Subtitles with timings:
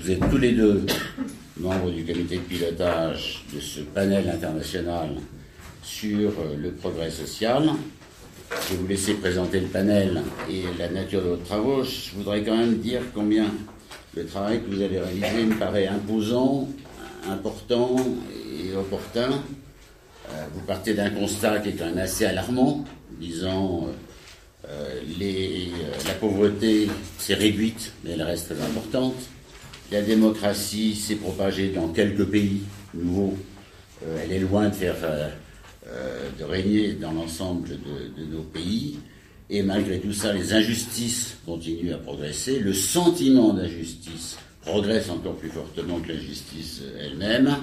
[0.00, 0.86] Vous êtes tous les deux
[1.56, 5.08] membres du comité de pilotage de ce panel international
[5.82, 7.64] sur euh, le progrès social.
[8.50, 11.82] Je vais vous laisser présenter le panel et la nature de vos travaux.
[11.82, 13.46] Je voudrais quand même dire combien
[14.14, 16.68] le travail que vous avez réalisé me paraît imposant,
[17.28, 17.96] important
[18.36, 19.30] et opportun.
[20.30, 22.84] Euh, vous partez d'un constat qui est quand même assez alarmant,
[23.18, 23.88] disant
[24.68, 25.72] euh, les,
[26.06, 26.88] la pauvreté
[27.18, 29.16] s'est réduite, mais elle reste importante.
[29.90, 32.62] La démocratie s'est propagée dans quelques pays
[32.94, 33.36] nouveaux.
[34.22, 34.74] elle est loin de
[35.90, 38.98] euh, de régner dans l'ensemble de, nos pays.
[39.48, 42.58] Et malgré tout ça, les injustices continuent à progresser.
[42.58, 47.56] Le sentiment d'injustice progresse encore plus fortement que l'injustice elle-même.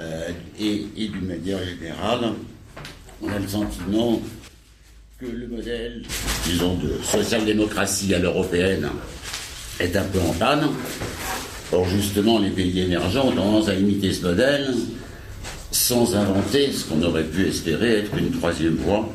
[0.00, 2.32] Euh, et, d'une manière générale,
[3.22, 4.20] on a le sentiment
[5.20, 6.02] que le modèle,
[6.44, 8.88] disons, de social-démocratie à l'européenne
[9.78, 10.68] est un peu en panne.
[11.72, 14.74] Or, justement, les pays émergents ont tendance à imiter ce modèle
[15.70, 19.08] sans inventer ce qu'on aurait pu espérer être une troisième voie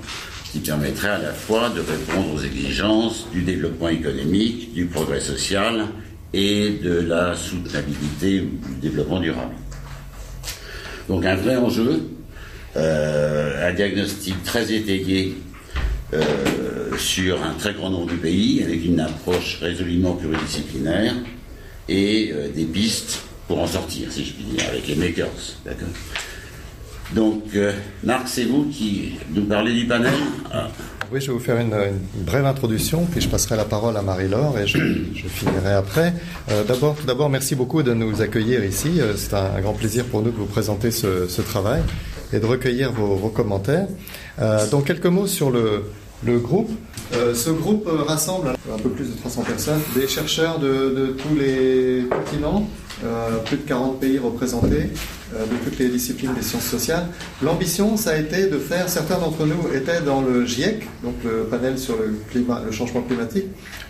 [0.52, 5.88] qui permettrait à la fois de répondre aux exigences du développement économique, du progrès social
[6.33, 9.53] et de la soutenabilité ou du développement durable.
[11.08, 12.03] Donc un vrai enjeu,
[12.75, 15.36] euh, un diagnostic très étayé
[16.14, 21.16] euh, sur un très grand nombre de pays, avec une approche résolument pluridisciplinaire
[21.90, 25.28] et euh, des pistes pour en sortir, si je puis dire, avec les makers.
[25.66, 25.90] D'accord
[27.14, 27.72] donc, euh,
[28.04, 30.14] Marc, c'est vous qui nous parlez du panel
[30.54, 30.67] ah.
[31.12, 31.73] Oui, je vais vous faire une,
[32.23, 34.78] brève introduction, puis je passerai la parole à Marie-Laure et je,
[35.28, 36.14] finirai après.
[36.52, 39.02] Euh, d'abord, d'abord, merci beaucoup de nous accueillir ici.
[39.02, 41.82] Euh, c'est un, grand plaisir pour nous de vous présenter ce, travail
[42.32, 43.88] et de recueillir vos, commentaires.
[44.70, 45.86] donc, quelques mots sur le,
[46.25, 46.70] groupe.
[47.12, 52.67] ce groupe rassemble un peu plus de 300 personnes, des chercheurs de tous les continents,
[53.45, 54.89] plus de 40 pays représentés,
[55.36, 57.05] euh, de toutes les disciplines des sciences sociales.
[57.44, 61.43] L'ambition, ça a été de faire, certains d'entre nous étaient dans le GIEC, donc le
[61.43, 63.45] panel sur le, changement climatique,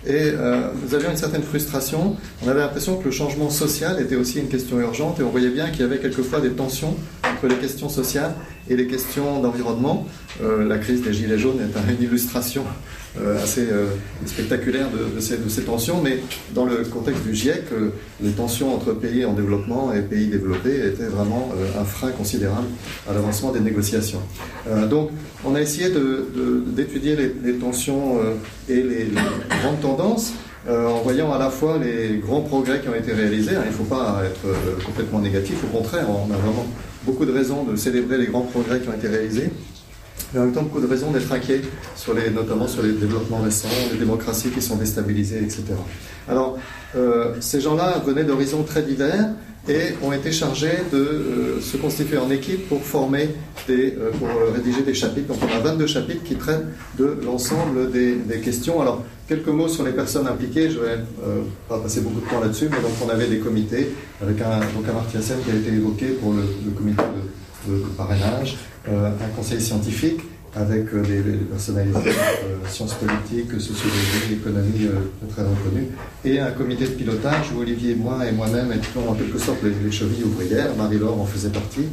[0.06, 2.18] et euh, nous avions une certaine frustration.
[2.44, 5.52] On avait l'impression que le changement social était aussi une question urgente, et on voyait
[5.52, 8.36] bien qu'il y avait quelquefois des tensions entre les questions sociales
[8.70, 10.08] et les questions d'environnement.
[10.44, 12.99] Euh, la crise des Gilets jaunes est une illustration euh,
[13.44, 13.88] assez euh,
[14.26, 16.20] spectaculaire de, ces, tensions, mais
[16.54, 17.90] dans le contexte du GIEC, euh,
[18.22, 22.68] les tensions entre pays en développement et pays développés étaient vraiment un frein considérable
[23.10, 24.22] à l'avancement des négociations.
[24.90, 25.10] donc,
[25.44, 25.90] on a essayé
[26.68, 28.20] d'étudier les, tensions
[28.68, 29.08] et les,
[29.62, 30.34] grandes tendances.
[30.70, 33.56] en voyant à la fois les grands progrès qui ont été réalisés.
[33.56, 36.68] Hein, il ne faut pas être complètement négatif, au contraire, on a vraiment
[37.04, 39.50] beaucoup de raisons de célébrer les grands progrès qui ont été réalisés
[40.34, 41.62] mais en même temps beaucoup de raisons d'être inquiet,
[41.96, 45.64] sur les, notamment sur les développements récents, les démocraties qui sont déstabilisées, etc.
[46.28, 46.58] Alors,
[46.96, 49.30] euh, ces gens-là venaient d'horizons très divers
[49.68, 53.30] et ont été chargés de euh, se constituer en équipe pour former
[53.68, 55.28] des, euh, pour rédiger des chapitres.
[55.28, 56.66] Donc on a 22 chapitres qui traitent
[56.98, 58.82] de l'ensemble des, questions.
[58.82, 60.72] Alors quelques mots sur les personnes impliquées.
[60.72, 61.00] Je vais
[61.68, 63.92] pas passer beaucoup de temps là-dessus, mais donc on avait des comités
[64.22, 65.18] avec un donc un qui
[65.52, 67.30] a été évoqué pour le, comité de
[67.98, 70.22] parrainage, euh, un conseil scientifique
[70.56, 74.90] avec euh, des, personnalités euh, sciences politiques, sociologie, économie
[75.30, 75.90] très reconnues,
[76.26, 79.92] et un comité de pilotage où Olivier, moi et moi-même étions en quelque sorte les,
[79.92, 81.86] chevilles ouvrières, Marie-Laure en faisait partie.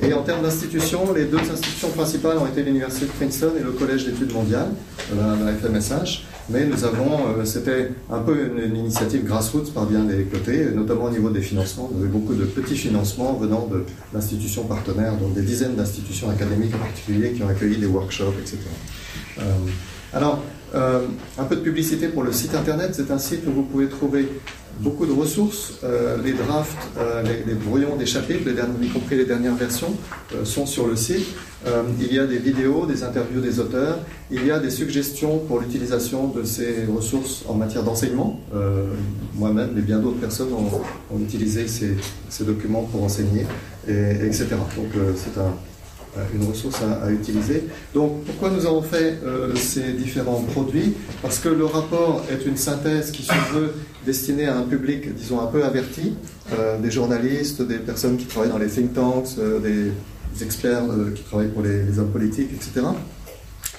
[0.00, 3.70] Et en termes d'institutions, les deux institutions principales ont été l'Université de Princeton et le
[3.70, 4.68] Collège d'études mondiales,
[5.16, 6.24] la FMSH.
[6.50, 11.04] Mais nous avons, euh, c'était un peu une, initiative grassroots par bien des côtés, notamment
[11.04, 11.90] au niveau des financements.
[11.94, 13.66] Nous avons beaucoup de petits financements venant
[14.12, 18.58] d'institutions partenaires, donc des dizaines d'institutions académiques en particulier qui ont accueilli des workshops, etc.
[19.38, 19.42] Euh,
[20.12, 20.42] alors,
[20.74, 21.06] euh,
[21.38, 22.90] un peu de publicité pour le site internet.
[22.94, 24.28] C'est un site où vous pouvez trouver
[24.80, 25.74] beaucoup de ressources.
[25.84, 28.42] Euh, les drafts, euh, les, brouillons des chapitres,
[28.82, 29.94] y compris les dernières versions,
[30.44, 31.26] sont sur le site.
[32.00, 33.98] il y a des vidéos, des interviews des auteurs.
[34.30, 38.40] Il y a des suggestions pour l'utilisation de ces ressources en matière d'enseignement.
[39.34, 43.46] Moi-même et bien d'autres personnes ont, utilisé ces, documents pour enseigner,
[43.88, 44.46] et, etc.
[44.76, 45.73] Donc c'est un euh,
[46.34, 47.64] une ressource à, utiliser.
[47.94, 50.94] Donc pourquoi nous avons fait euh, ces différents produits?
[51.22, 53.74] Parce que le rapport est une synthèse qui se veut
[54.06, 56.14] destinée à un public, disons, un peu averti,
[56.52, 59.92] euh, des journalistes, des personnes qui travaillent dans les think tanks, des,
[60.42, 60.82] experts
[61.14, 62.86] qui travaillent pour les, hommes politiques, etc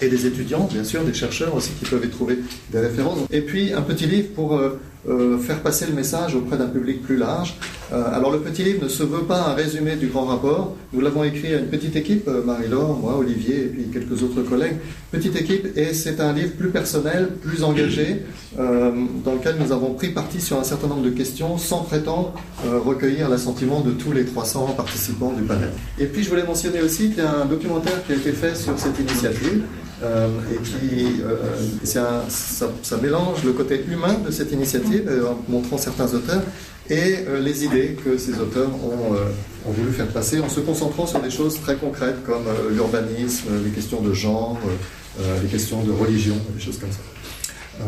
[0.02, 2.40] et des étudiants, bien sûr, des chercheurs aussi qui peuvent y trouver
[2.70, 3.20] des références.
[3.32, 4.60] Et puis un petit livre pour
[5.08, 7.56] euh, faire passer le message auprès d'un public plus large.
[7.94, 10.76] Euh, alors le petit livre ne se veut pas un résumé du grand rapport.
[10.94, 14.42] Nous l'avons écrit à une petite équipe, euh, Marie-Laure, moi, Olivier et puis quelques autres
[14.42, 14.78] collègues.
[15.12, 18.24] Petite équipe et c'est un livre plus personnel, plus engagé,
[18.58, 23.30] dans lequel nous avons pris parti sur un certain nombre de questions sans prétendre recueillir
[23.30, 25.72] l'assentiment de tous les 300 participants du panel.
[26.00, 28.56] Et puis je voulais mentionner aussi qu'il y a un documentaire qui a été fait
[28.56, 29.64] sur cette initiative.
[30.04, 31.38] Euh, et qui euh,
[31.86, 36.42] ça, mélange le côté humain de cette initiative euh, en montrant certains auteurs
[36.90, 39.16] et les idées que ces auteurs ont,
[39.68, 43.72] ont, voulu faire passer en se concentrant sur des choses très concrètes comme l'urbanisme, les
[43.72, 44.60] questions de genre,
[45.42, 47.88] les questions de religion, des choses comme ça.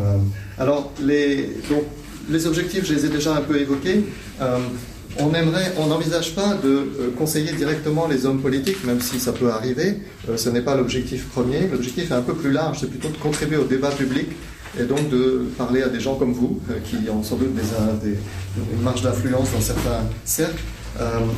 [0.58, 1.84] alors les, donc,
[2.28, 4.04] les objectifs, je les ai déjà un peu évoqués
[5.20, 5.32] on
[5.78, 6.86] on n'envisage pas de euh,
[7.18, 9.98] conseiller directement les hommes politiques, même si ça peut arriver.
[10.30, 11.68] Euh, ce n'est pas l'objectif premier.
[11.72, 14.28] L'objectif est un peu plus large, c'est plutôt de contribuer au débat public
[14.80, 18.16] et donc de parler à des gens comme vous, euh, qui ont sans doute des,
[18.74, 20.62] une marge d'influence dans certains cercles,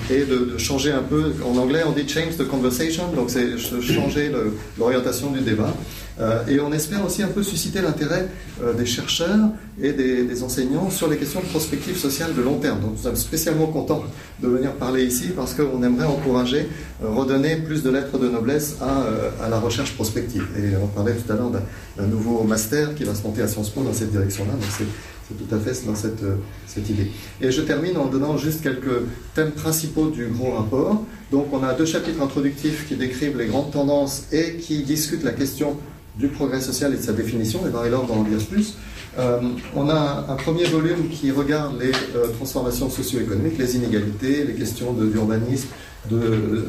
[0.10, 1.34] et de, changer un peu.
[1.46, 4.32] En anglais, on dit change the conversation, donc c'est changer
[4.78, 5.74] l'orientation du débat.
[6.20, 8.28] Euh, et on espère aussi un peu susciter l'intérêt
[8.62, 9.50] euh, des chercheurs
[9.82, 12.82] et des, enseignants sur les questions de prospective sociale de long terme.
[12.82, 14.04] Donc nous sommes spécialement contents
[14.42, 16.68] de venir parler ici parce qu'on aimerait encourager,
[17.04, 20.46] euh, redonner plus de lettres de noblesse à, la recherche prospective.
[20.58, 23.70] Et on parlait tout à l'heure d'un nouveau master qui va se monter à Sciences
[23.70, 24.52] Po dans cette direction-là.
[24.52, 26.24] Donc c'est tout à fait dans cette,
[26.68, 27.12] cette, idée.
[27.40, 29.04] Et je termine en donnant juste quelques
[29.36, 31.04] thèmes principaux du gros rapport.
[31.32, 35.34] Donc on a deux chapitres introductifs qui décrivent les grandes tendances et qui discutent la
[35.34, 35.78] question
[36.20, 38.76] du progrès social et de sa définition, et Marie-Laure va en plus.
[39.18, 39.40] Euh,
[39.76, 44.92] on a un, premier volume qui regarde les euh, transformations socio-économiques, les inégalités, les questions
[44.94, 45.70] d'urbanisme,
[46.12, 46.66] de,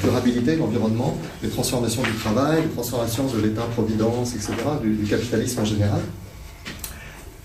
[0.00, 4.52] durabilité de l'environnement, les transformations du travail, les transformations de l'État-providence, etc.,
[4.82, 6.00] du, capitalisme en général.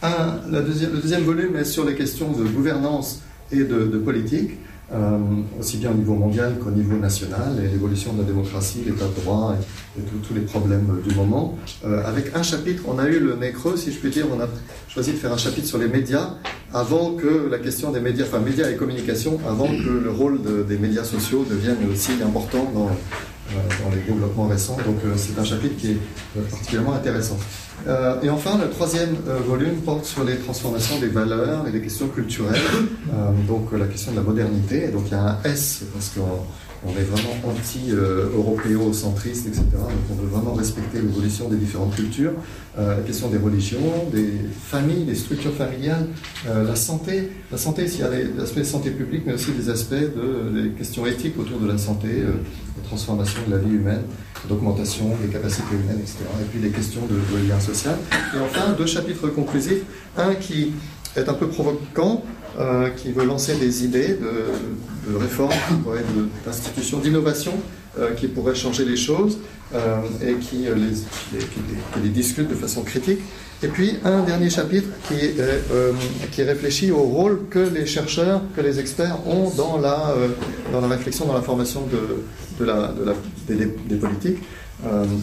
[0.04, 0.62] le
[1.02, 3.22] deuxième volume est sur les questions de gouvernance
[3.52, 4.52] et de politique.
[4.92, 5.20] Euh,
[5.60, 9.22] aussi bien au niveau mondial qu'au niveau national, et l'évolution de la démocratie, l'état de
[9.22, 11.60] droit et, tous les problèmes du moment.
[11.86, 14.40] Euh, avec un chapitre, on a eu le nez creux, si je puis dire, on
[14.42, 14.48] a
[14.88, 16.34] choisi de faire un chapitre sur les médias
[16.74, 20.78] avant que la question des médias, enfin médias et communication, avant que le rôle des
[20.78, 24.78] médias sociaux devienne aussi important dans, euh, dans les développements récents.
[24.86, 25.98] Donc c'est un chapitre qui est
[26.50, 27.38] particulièrement intéressant.
[27.88, 31.82] Euh, et enfin, le troisième euh, volume porte sur les transformations des valeurs et des
[31.82, 32.60] questions culturelles,
[33.14, 34.86] euh, donc la question de la modernité.
[34.86, 36.44] Et donc il y a un S, parce qu'on
[36.86, 39.64] on est vraiment anti-européo-centriste, etc.
[39.74, 42.32] Donc on veut vraiment respecter l'évolution des différentes cultures,
[42.78, 44.34] euh, la question des religions, des
[44.66, 46.08] familles, des structures familiales,
[46.48, 47.32] euh, la santé.
[47.52, 51.06] La santé, il y a de santé publique, mais aussi des aspects de des questions
[51.06, 52.32] éthiques autour de la santé, euh,
[52.78, 54.04] de transformation de la vie humaine,
[54.48, 56.20] d'augmentation des capacités humaines, etc.
[56.42, 57.98] Et puis des questions de, de lien social.
[58.36, 59.84] Et enfin, deux chapitres conclusifs.
[60.18, 60.72] Un qui
[61.16, 62.24] est un peu provoquant,
[62.58, 65.54] euh, qui veut lancer des idées de, de réforme,
[66.46, 67.54] d'institutions, d'innovation
[67.98, 69.38] euh, qui pourraient changer les choses
[69.74, 71.42] euh, et qui les,
[72.02, 73.20] les, discute de façon critique.
[73.62, 79.28] Et puis un dernier chapitre qui, réfléchit au rôle que les chercheurs, que les experts
[79.28, 80.16] ont dans la,
[80.88, 81.88] réflexion, dans la formation
[82.58, 84.40] des, politiques.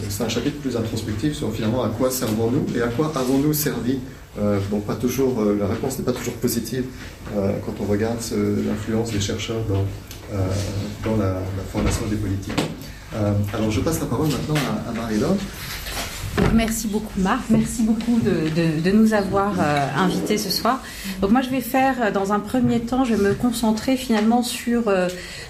[0.09, 3.99] c'est un chapitre plus introspectif sur finalement à quoi servons-nous et à quoi avons-nous servi
[4.39, 6.85] euh, bon, pas toujours, euh, la réponse n'est pas toujours positive
[7.35, 8.19] euh, quand on regarde
[8.67, 9.85] l'influence des chercheurs dans,
[11.03, 11.37] dans la,
[11.71, 12.61] formation des politiques.
[13.53, 15.37] alors je passe la parole maintenant à, à Marie-Laure.
[16.53, 20.81] Merci beaucoup Marc, merci beaucoup de, nous avoir euh, invités ce soir.
[21.21, 24.43] Donc moi je vais faire euh, dans un premier temps, je vais me concentrer finalement
[24.43, 25.07] sur euh,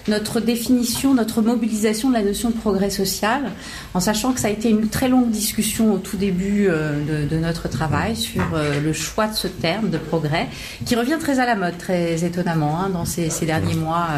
[0.08, 3.52] notre définition, notre mobilisation de la notion de progrès social,
[3.94, 7.68] en sachant que ça a été une très longue discussion au tout début de, notre
[7.68, 8.42] travail sur
[8.82, 10.48] le choix de ce terme de progrès,
[10.86, 14.08] qui revient très à la mode, très étonnamment hein, dans ces, derniers mois,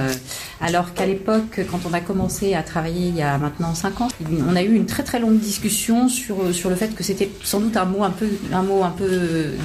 [0.61, 4.09] alors qu'à l'époque, quand on a commencé à travailler il y a maintenant cinq ans,
[4.49, 7.61] on a eu une très très longue discussion sur sur le fait que c'était sans
[7.61, 9.09] doute un mot un peu, un mot un peu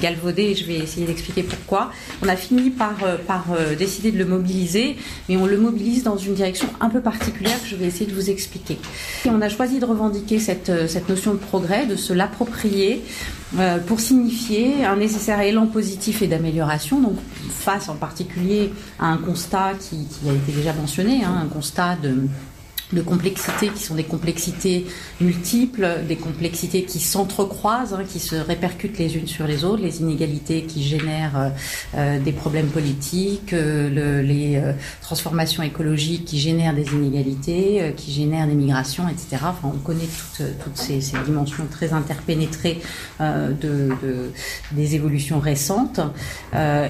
[0.00, 1.90] galvaudé, et je vais essayer d'expliquer pourquoi.
[2.22, 4.96] On a fini par, euh, par euh, décider de le mobiliser,
[5.28, 8.14] mais on le mobilise dans une direction un peu particulière que je vais essayer de
[8.14, 8.78] vous expliquer.
[9.24, 13.02] Et on a choisi de revendiquer cette, euh, cette notion de progrès, de se l'approprier
[13.86, 17.16] pour signifier un nécessaire élan positif et d'amélioration, donc
[17.48, 22.26] face en particulier à un constat qui, a été déjà mentionné, hein, un constat de
[22.92, 24.86] de complexités qui sont des complexités
[25.20, 30.00] multiples, des complexités qui s'entrecroisent, hein, qui se répercutent les unes sur les autres, les
[30.00, 31.48] inégalités qui génèrent euh,
[31.96, 34.62] euh, des problèmes politiques, euh, les
[35.00, 39.42] transformations écologiques qui génèrent des inégalités, qui génèrent des migrations, etc.
[39.42, 42.80] Enfin, on connaît toutes, toutes ces, ces, dimensions très interpénétrées
[43.20, 44.32] de, de,
[44.72, 46.00] des évolutions récentes.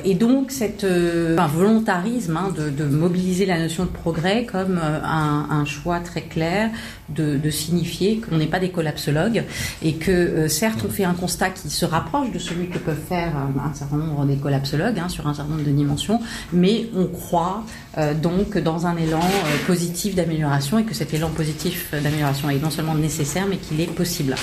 [0.05, 5.47] et donc, cet un volontarisme hein, de, de, mobiliser la notion de progrès comme un,
[5.51, 6.71] un choix très clair
[7.09, 9.45] de, signifier qu'on n'est pas des collapsologues
[9.83, 13.01] et que euh, certes on fait un constat qui se rapproche de celui que peuvent
[13.09, 16.21] faire un, certain nombre des collapsologues hein, sur un certain nombre de dimensions,
[16.53, 17.65] mais on croit
[17.99, 22.63] euh, donc dans un élan euh, positif d'amélioration et que cet élan positif d'amélioration est
[22.63, 24.35] non seulement nécessaire mais qu'il est possible.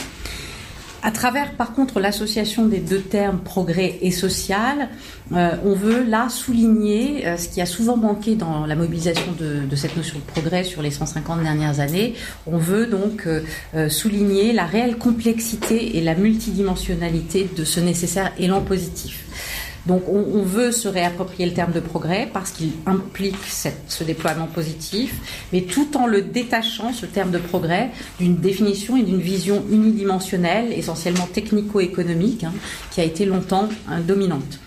[1.05, 4.87] À travers, par contre, l'association des deux termes progrès et social,
[5.33, 9.75] euh, on veut là souligner euh, ce qui a souvent manqué dans la mobilisation de,
[9.75, 12.13] cette notion de progrès sur les 150 dernières années.
[12.47, 18.61] On veut donc euh, souligner la réelle complexité et la multidimensionnalité de ce nécessaire élan
[18.61, 19.25] positif.
[19.85, 25.13] Donc on, veut se réapproprier le terme de progrès parce qu'il implique ce déploiement positif,
[25.51, 30.71] mais tout en le détachant, ce terme de progrès, d'une définition et d'une vision unidimensionnelle,
[30.71, 32.53] essentiellement technico-économique, hein,
[32.91, 34.59] qui a été longtemps hein, dominante.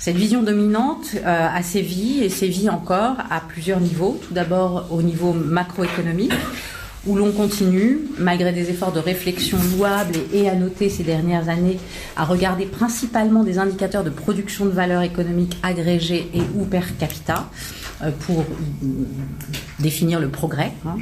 [0.00, 4.20] Cette vision dominante euh, a sévi et sévit encore à plusieurs niveaux.
[4.26, 6.32] Tout d'abord au niveau macroéconomique,
[7.06, 11.78] où l'on continue, malgré des efforts de réflexion louables et, à noter ces dernières années,
[12.16, 17.48] à regarder principalement des indicateurs de production de valeur économique agrégés et ou per capita
[18.02, 18.44] euh, pour
[19.78, 20.96] définir le progrès hein,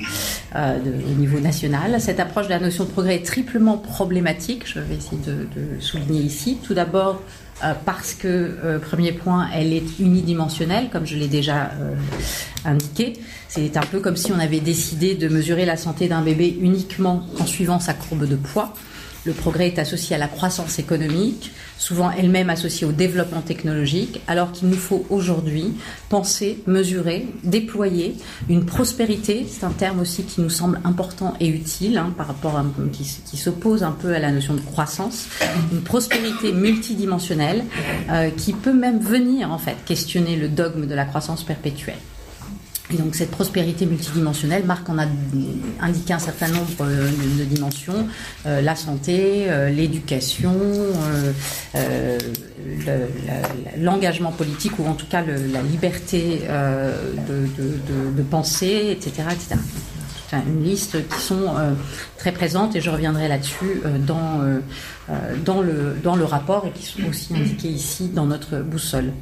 [0.55, 0.79] euh,
[1.11, 2.01] au niveau national.
[2.01, 6.21] Cette approche de la notion de progrès est triplement problématique, je vais essayer de souligner
[6.21, 6.59] ici.
[6.63, 7.23] Tout d'abord,
[7.63, 11.95] euh, parce que, euh, premier point, elle est unidimensionnelle, comme je l'ai déjà euh,
[12.65, 13.15] indiqué.
[13.49, 17.25] C'est un peu comme si on avait décidé de mesurer la santé d'un bébé uniquement
[17.39, 18.75] en suivant sa courbe de poids.
[19.25, 24.53] Le progrès est associé à la croissance économique, souvent elle-même associée au développement technologique, alors
[24.53, 25.73] qu'il nous faut aujourd'hui
[26.11, 28.17] penser, mesurer, déployer
[28.49, 29.47] une prospérité.
[29.49, 33.05] C'est un terme aussi qui nous semble important et utile hein, par rapport à qui,
[33.25, 35.27] qui s'oppose un peu à la notion de croissance.
[35.73, 37.65] Une prospérité multidimensionnelle
[38.11, 41.97] euh, qui peut même venir en fait questionner le dogme de la croissance perpétuelle.
[42.93, 45.07] Et donc cette prospérité multidimensionnelle, Marc en a
[45.81, 48.07] indiqué un certain nombre euh, de, dimensions,
[48.45, 50.55] euh, la santé, euh, l'éducation,
[53.79, 56.43] l'engagement politique ou en tout cas la liberté
[57.29, 59.29] de, penser, etc.
[59.33, 59.57] etc.
[60.47, 61.55] une liste qui sont
[62.19, 64.41] très présentes et je reviendrai là-dessus dans,
[65.63, 69.13] le rapport et qui sont aussi indiquées ici dans notre boussole.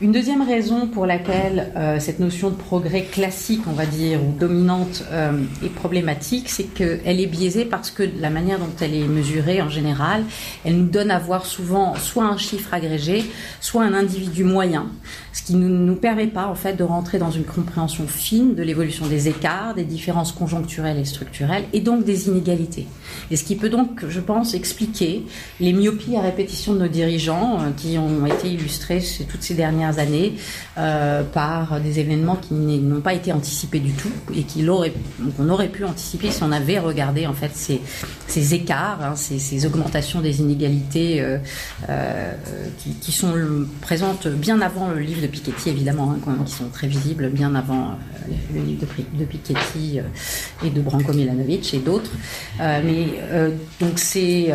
[0.00, 4.32] Une deuxième raison pour laquelle euh, cette notion de progrès classique, on va dire, ou
[4.32, 9.06] dominante, euh, est problématique, c'est qu'elle est biaisée parce que la manière dont elle est
[9.06, 10.24] mesurée en général,
[10.64, 13.24] elle nous donne à voir souvent soit un chiffre agrégé,
[13.60, 14.86] soit un individu moyen,
[15.34, 18.62] ce qui ne nous, permet pas en fait de rentrer dans une compréhension fine de
[18.62, 22.86] l'évolution des écarts, des différences conjoncturelles et structurelles, et donc des inégalités.
[23.32, 25.24] Et ce qui peut donc, je pense, expliquer
[25.58, 29.98] les myopies à répétition de nos dirigeants euh, qui ont été illustrés toutes ces dernières
[29.98, 30.34] années
[30.78, 34.44] euh, par des événements qui n'ont pas été anticipés du tout et
[35.36, 40.20] qu'on aurait, pu anticiper si on avait regardé en fait ces, écarts, hein, ces, augmentations
[40.20, 41.38] des inégalités euh,
[42.78, 43.34] qui, qui, sont
[43.80, 47.98] présentes bien avant le livre de Piketty évidemment, hein, qui sont très visibles bien avant
[48.54, 48.84] le livre
[49.18, 50.00] de, Piketty
[50.64, 52.10] et de Branko Milanovic et d'autres.
[52.58, 53.06] mais
[53.80, 54.52] donc c'est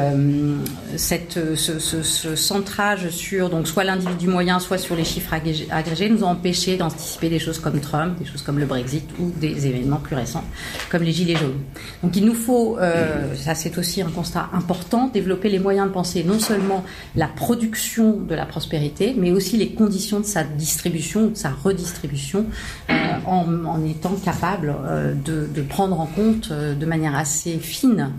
[0.96, 5.34] cette ce, ce, ce, centrage sur donc soit l'individu moyen, soit sur les chiffres
[5.72, 9.32] agrégés nous ont empêché d'anticiper des choses comme Trump, des choses comme le Brexit ou
[9.40, 10.44] des événements plus récents
[10.90, 11.60] comme les Gilets jaunes.
[12.04, 15.94] Donc il nous faut, euh, ça c'est aussi un constat important, développer les moyens de
[15.94, 16.84] penser non seulement
[17.16, 21.50] la production de la prospérité, mais aussi les conditions de sa distribution ou de sa
[21.50, 22.46] redistribution
[22.90, 22.94] euh,
[23.26, 28.12] en, étant capable euh, de, prendre en compte de manière assez fine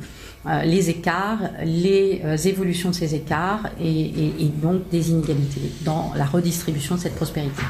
[0.46, 6.24] euh, les écarts, les euh, évolutions de ces écarts et, donc des inégalités dans la
[6.24, 7.60] redistribution de cette prospérité.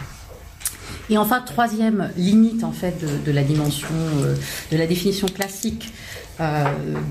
[1.09, 3.89] Et enfin, troisième limite en fait de, la dimension
[4.23, 4.37] euh,
[4.71, 5.93] de la définition classique
[6.41, 6.65] euh,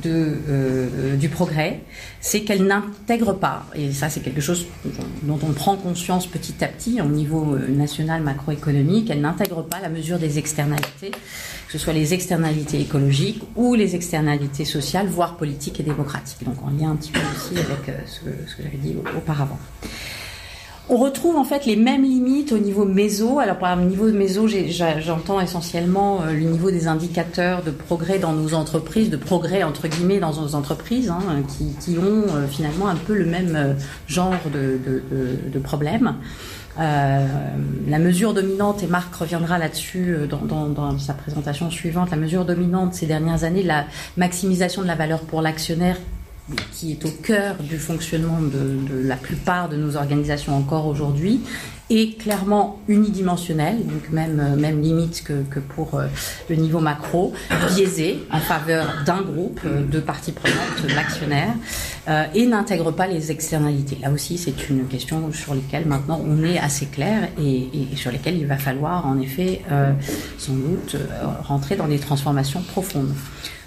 [0.06, 1.82] euh, du progrès,
[2.20, 4.66] c'est qu'elle n'intègre pas, et ça c'est quelque chose
[5.22, 9.80] dont on prend conscience petit à petit au niveau euh, national macroéconomique, elle n'intègre pas
[9.82, 15.38] la mesure des externalités, que ce soit les externalités écologiques ou les externalités sociales, voire
[15.38, 16.44] politiques et démocratiques.
[16.44, 19.60] Donc en lien un petit peu aussi avec ce que j'avais dit auparavant.
[20.92, 23.38] On retrouve en fait les mêmes limites au niveau méso.
[23.38, 28.56] Alors par niveau méso, j'entends essentiellement euh, le niveau des indicateurs de progrès dans nos
[28.56, 31.22] entreprises, de progrès entre guillemets dans nos entreprises, hein,
[31.80, 33.74] qui, ont euh, finalement un peu le même euh,
[34.08, 34.80] genre de,
[35.54, 36.16] de, problèmes.
[36.78, 42.96] la mesure dominante, et Marc reviendra là-dessus dans, dans, sa présentation suivante, la mesure dominante
[42.96, 43.86] ces dernières années, la
[44.18, 45.98] maximisation de la valeur pour l'actionnaire
[46.72, 51.42] qui est au cœur du fonctionnement de, la plupart de nos organisations encore aujourd'hui,
[51.90, 56.06] est clairement unidimensionnel, donc même, euh, même limite que, pour euh,
[56.50, 57.34] le niveau macro,
[57.74, 61.54] biaisé en faveur d'un groupe euh, de parties prenantes, l'actionnaire,
[62.34, 64.00] et n'intègre pas les externalités.
[64.02, 68.38] Là aussi, c'est une question sur laquelle maintenant on est assez clair et, sur lesquelles
[68.38, 69.62] il va falloir en effet
[70.40, 70.96] sans doute
[71.44, 73.14] rentrer dans des transformations profondes.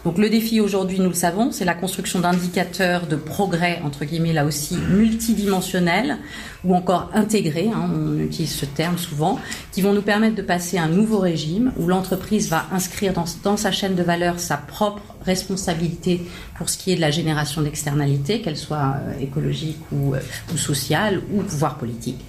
[0.05, 4.33] Donc le défi aujourd'hui, nous le savons, c'est la construction d'indicateurs de progrès, entre guillemets,
[4.33, 6.19] là aussi, multidimensionnels
[6.65, 9.39] ou encore intégrés, hein, on utilise ce terme souvent,
[9.71, 13.25] qui vont nous permettre de passer à un nouveau régime où l'entreprise va inscrire dans,
[13.45, 16.23] dans sa chaîne de valeur sa propre responsabilité
[16.57, 20.21] pour ce qui est de la génération d'externalités, qu'elles soient euh, écologiques ou, euh,
[20.53, 22.21] ou, sociales ou pouvoir politique.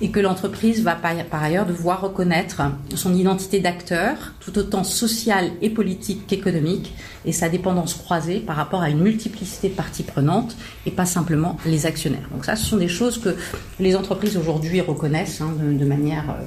[0.00, 2.62] Et que l'entreprise va par, ailleurs devoir reconnaître
[2.94, 6.94] son identité d'acteur, tout autant sociale et politique qu'économique,
[7.24, 10.56] et sa dépendance croisée par rapport à une multiplicité de parties prenantes
[10.86, 12.28] et pas simplement les actionnaires.
[12.32, 13.36] Donc ça, ce sont des choses que
[13.78, 16.24] les entreprises aujourd'hui reconnaissent hein, de, manière...
[16.30, 16.42] Euh,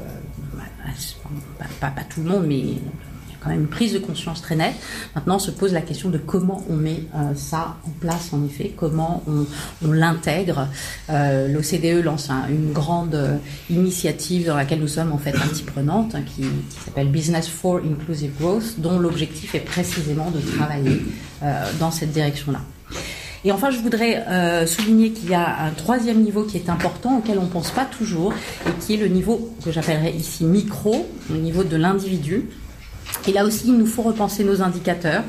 [1.80, 2.64] pas, pas, tout le monde, mais
[3.54, 4.75] une prise de conscience très nette.
[5.16, 8.74] Maintenant, se pose la question de comment on met euh, ça en place, en effet,
[8.75, 10.68] comment on, l'intègre.
[11.10, 13.38] Euh, L'OCDE lance une grande euh,
[13.70, 16.46] initiative dans laquelle nous sommes en fait partie prenante, hein, qui,
[16.84, 21.02] s'appelle Business for Inclusive Growth, dont l'objectif est précisément de travailler
[21.80, 22.60] dans cette direction-là.
[23.44, 27.38] Et enfin, je voudrais souligner qu'il y a un troisième niveau qui est important, auquel
[27.38, 28.34] on ne pense pas toujours,
[28.68, 32.50] et qui est le niveau que j'appellerais ici micro, le niveau de l'individu.
[33.27, 35.24] Et là aussi, il nous faut repenser nos indicateurs.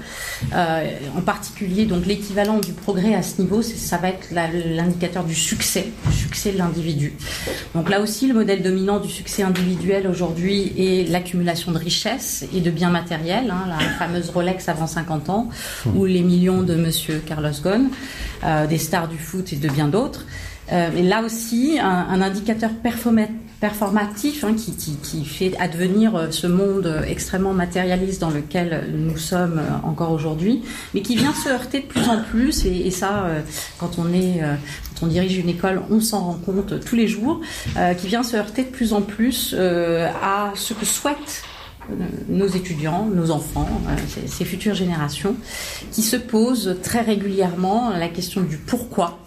[0.55, 5.35] Euh, en particulier, donc l'équivalent du progrès à ce niveau, ça va être l'indicateur du
[5.35, 7.15] succès, du succès de l'individu.
[7.75, 12.61] Donc là aussi, le modèle dominant du succès individuel aujourd'hui est l'accumulation de richesses et
[12.61, 15.49] de biens matériels, hein, la fameuse Rolex avant 50 ans,
[15.95, 17.89] ou les millions de Monsieur Carlos Ghosn,
[18.45, 20.25] euh, des stars du foot et de bien d'autres.
[20.73, 22.71] Euh, et là aussi, un, indicateur
[23.61, 29.59] performatif hein, qui, qui, fait advenir euh, ce monde extrêmement matérialiste dans lequel nous sommes
[29.59, 33.41] euh, encore aujourd'hui, mais qui vient se heurter de plus en plus, et, ça, euh,
[33.79, 34.41] quand on est,
[34.95, 37.41] quand on dirige une école, on s'en rend compte tous les jours,
[37.99, 41.43] qui vient se heurter de plus en plus à ce que souhaitent
[42.29, 43.69] nos étudiants, nos enfants,
[44.27, 45.37] ces futures générations,
[45.93, 49.19] qui se posent très régulièrement la question du pourquoi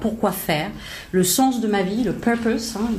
[0.00, 0.70] pourquoi faire,
[1.12, 2.90] le sens de ma vie, le purpose hein,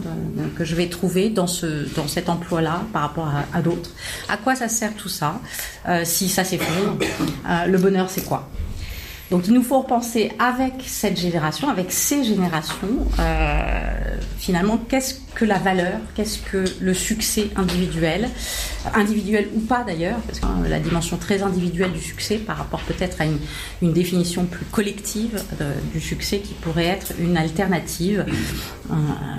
[0.58, 3.92] que je vais trouver dans, ce, dans cet emploi-là par rapport à, d'autres.
[4.30, 5.40] À quoi ça sert tout ça?
[5.88, 6.98] Euh, Si ça s'effondre,
[7.50, 8.50] euh, le bonheur c'est quoi?
[9.32, 15.46] Donc il nous faut repenser avec cette génération, avec ces générations, euh, finalement, qu'est-ce que
[15.46, 18.30] la valeur, qu'est-ce que le succès individuel,
[18.94, 23.22] individuel ou pas d'ailleurs, parce que la dimension très individuelle du succès par rapport peut-être
[23.22, 28.94] à une, définition plus collective euh, du succès qui pourrait être une alternative, euh,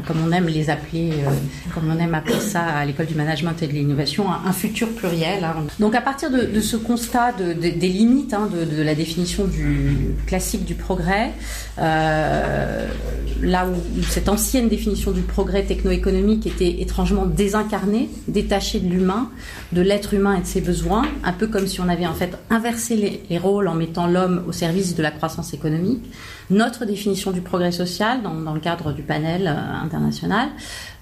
[0.06, 1.30] comme on aime les appeler, euh,
[1.74, 5.44] comme on aime appeler ça à l'école du management et de l'innovation, un, futur pluriel.
[5.44, 5.66] Hein.
[5.80, 10.64] Donc à partir de, ce constat de, des limites hein, de, la définition du classique
[10.64, 11.32] du progrès,
[11.76, 19.30] là où cette ancienne définition du progrès technologique économique était étrangement désincarné, détaché de l'humain,
[19.72, 22.36] de l'être humain et de ses besoins, un peu comme si on avait en fait
[22.50, 26.02] inversé les, rôles en mettant l'homme au service de la croissance économique.
[26.48, 30.48] Notre définition du progrès social, dans, le cadre du panel euh, international,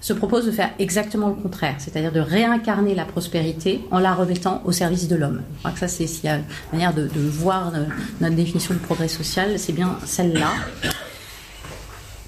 [0.01, 4.61] se propose de faire exactement le contraire, c'est-à-dire de réincarner la prospérité en la remettant
[4.65, 5.41] au service de l'homme.
[5.55, 6.43] Je crois que ça, c'est s'il y a une
[6.73, 7.85] manière de, de voir euh,
[8.21, 10.51] notre définition du progrès social, c'est bien celle-là.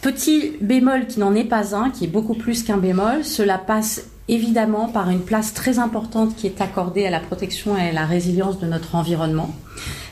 [0.01, 4.05] Petit bémol qui n'en est pas un, qui est beaucoup plus qu'un bémol, cela passe
[4.27, 8.05] évidemment par une place très importante qui est accordée à la protection et à la
[8.05, 9.55] résilience de notre environnement.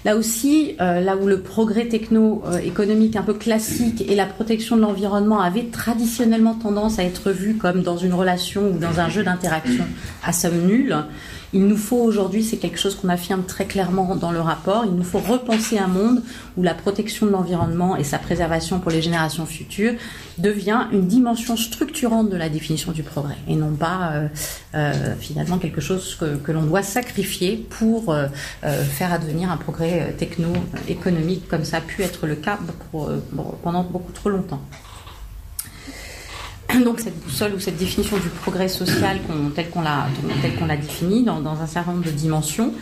[0.06, 4.82] Là aussi, euh, là où le progrès techno-économique un peu classique et la protection de
[4.82, 9.24] l'environnement avaient traditionnellement tendance à être vus comme dans une relation ou dans un jeu
[9.24, 9.86] d'interaction
[10.24, 10.96] à somme nulle,
[11.56, 14.92] il nous faut aujourd'hui, c'est quelque chose qu'on affirme très clairement dans le rapport, il
[14.92, 16.22] nous faut repenser un monde
[16.58, 19.94] où la protection de l'environnement et sa préservation pour les générations futures
[20.38, 24.28] devient une dimension structurante de la définition du progrès et non pas euh,
[24.76, 28.28] euh, finalement quelque chose que, l'on doit sacrifier pour euh,
[28.62, 32.60] faire advenir un progrès techno-économique comme ça a pu être le cas
[33.64, 34.62] pendant beaucoup trop longtemps.
[36.84, 39.20] donc cette boussole ou cette définition du progrès social
[39.56, 42.74] telle qu'on l'a définie dans, un certain nombre de dimensions.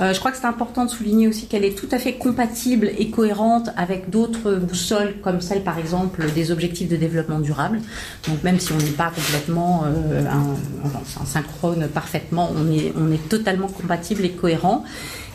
[0.00, 2.90] Euh, je crois que c'est important de souligner aussi qu'elle est tout à fait compatible
[2.98, 7.80] et cohérente avec d'autres boussoles comme celle par exemple des objectifs de développement durable.
[8.28, 10.22] Donc même si on n'est pas complètement euh,
[11.24, 14.84] synchrone parfaitement, on est, on est totalement compatible et cohérent.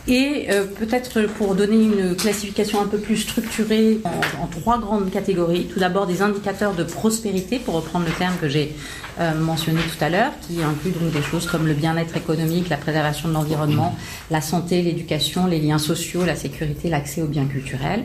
[0.07, 3.99] Et euh, peut-être pour donner une classification un peu plus structurée
[4.41, 5.67] en, trois grandes catégories.
[5.71, 8.75] Tout d'abord des indicateurs de prospérité, pour reprendre le terme que j'ai
[9.19, 12.77] euh, mentionné tout à l'heure, qui inclut donc des choses comme le bien-être économique, la
[12.77, 13.95] préservation de l'environnement,
[14.29, 18.03] la santé, l'éducation, les liens sociaux, la sécurité, l'accès aux biens culturels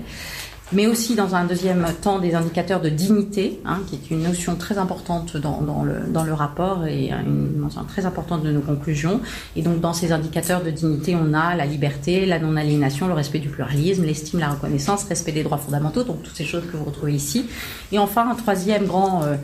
[0.73, 4.57] mais aussi dans un deuxième temps des indicateurs de dignité, hein, qui est une notion
[4.57, 8.61] très importante dans, dans, le, dans, le, rapport et une mention très importante de nos
[8.61, 9.21] conclusions.
[9.57, 13.39] Et donc dans ces indicateurs de dignité, on a la liberté, la non-aliénation, le respect
[13.39, 16.85] du pluralisme, l'estime, la reconnaissance, respect des droits fondamentaux, donc toutes ces choses que vous
[16.85, 17.47] retrouvez ici.
[17.93, 19.37] Et enfin, un troisième grand euh,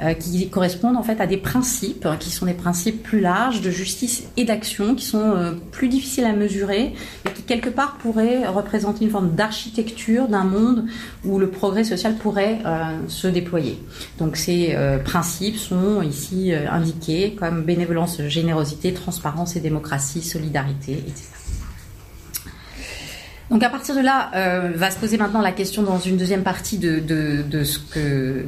[0.00, 3.70] euh, qui correspondent en fait à des principes qui sont des principes plus larges de
[3.70, 6.94] justice et d'action qui sont euh, plus difficiles à mesurer
[7.26, 10.86] et qui quelque part pourraient représenter une forme d'architecture d'un monde
[11.24, 13.78] où le progrès social pourrait euh, se déployer.
[14.18, 21.24] Donc ces principes sont ici indiqués comme bénévolence, générosité, transparence et démocratie, solidarité, etc.
[23.50, 24.30] Donc à partir de là,
[24.74, 28.44] va se poser maintenant la question dans une deuxième partie de ce que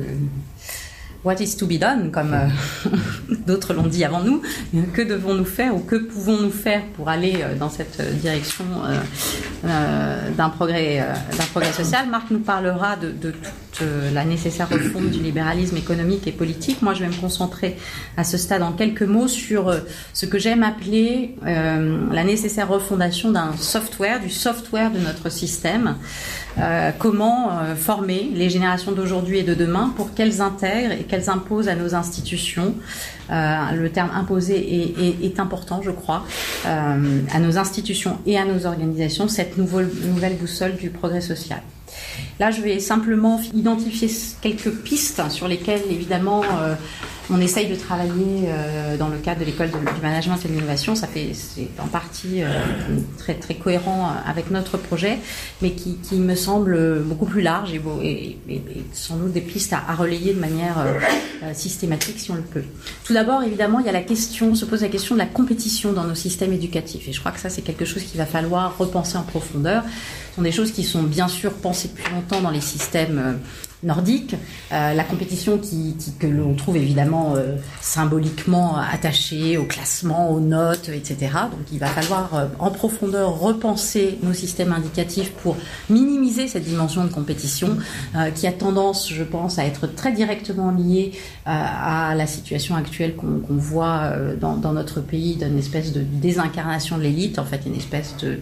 [1.25, 2.49] what is to be done, comme euh,
[3.47, 4.43] d'autres l'ont dit avant nous,
[4.93, 8.65] que devons-nous faire ou que pouvons-nous faire pour aller euh, dans cette direction
[9.65, 11.05] euh, d'un progrès,
[11.37, 12.09] d'un progrès social?
[12.09, 16.83] Marc nous parlera de toute la nécessaire refonte du libéralisme économique et politique.
[16.83, 17.77] Moi, je vais me concentrer
[18.17, 19.75] à ce stade en quelques mots sur
[20.13, 25.97] ce que j'aime appeler la nécessaire refondation d'un software, du software de notre système.
[26.59, 31.29] Euh, comment euh, former les générations d'aujourd'hui et de demain pour qu'elles intègrent et qu'elles
[31.29, 32.75] imposent à nos institutions,
[33.31, 36.25] euh, le terme imposer est, important je crois,
[36.65, 41.61] à nos institutions et à nos organisations, cette nouvelle boussole du progrès social.
[42.39, 46.43] Là, je vais simplement identifier quelques pistes sur lesquelles, évidemment,
[47.31, 50.95] on essaye de travailler euh, dans le cadre de l'école du management et de l'innovation.
[50.95, 52.49] Ça fait c'est en partie euh,
[53.19, 55.19] très très cohérent avec notre projet,
[55.63, 58.39] mais qui, me semble beaucoup plus large et,
[58.93, 62.63] sans doute des pistes à, relayer de manière euh, systématique si on le peut.
[63.05, 65.93] Tout d'abord, évidemment, il y a la question, se pose la question de la compétition
[65.93, 68.77] dans nos systèmes éducatifs, et je crois que ça c'est quelque chose qu'il va falloir
[68.79, 69.83] repenser en profondeur.
[70.31, 73.39] Ce sont des choses qui sont bien sûr pensées depuis longtemps dans les systèmes
[73.85, 74.35] nordique,
[74.73, 80.89] euh, la compétition qui, que l'on trouve évidemment euh, symboliquement attachée au classement, aux notes,
[80.89, 81.17] etc.
[81.51, 85.57] Donc il va falloir euh, en profondeur repenser nos systèmes indicatifs pour
[85.91, 87.77] minimiser cette dimension de compétition
[88.35, 91.13] qui a tendance, je pense, à être très directement liée
[91.45, 97.39] à la situation actuelle qu'on voit dans, notre pays d'une espèce de désincarnation de l'élite,
[97.39, 98.39] en fait une espèce de,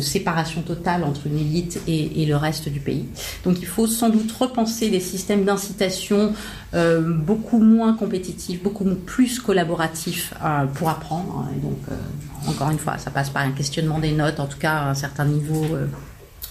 [0.00, 3.06] séparation totale entre une élite et, et, le reste du pays.
[3.44, 6.32] Donc il faut sans doute repenser des systèmes d'incitation
[6.74, 11.48] euh, beaucoup moins compétitifs, beaucoup plus collaboratifs euh, pour apprendre.
[11.56, 14.58] Et donc, euh, encore une fois, ça passe par un questionnement des notes, en tout
[14.58, 15.64] cas à un certain niveau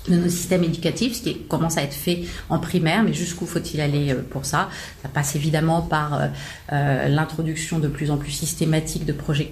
[0.07, 3.81] de nos systèmes éducatifs, ce qui commence à être fait en primaire, mais jusqu'où faut-il
[3.81, 4.69] aller euh, pour ça?
[5.01, 6.27] Ça passe évidemment par euh,
[6.73, 9.49] euh, l'introduction de plus en plus systématique de projets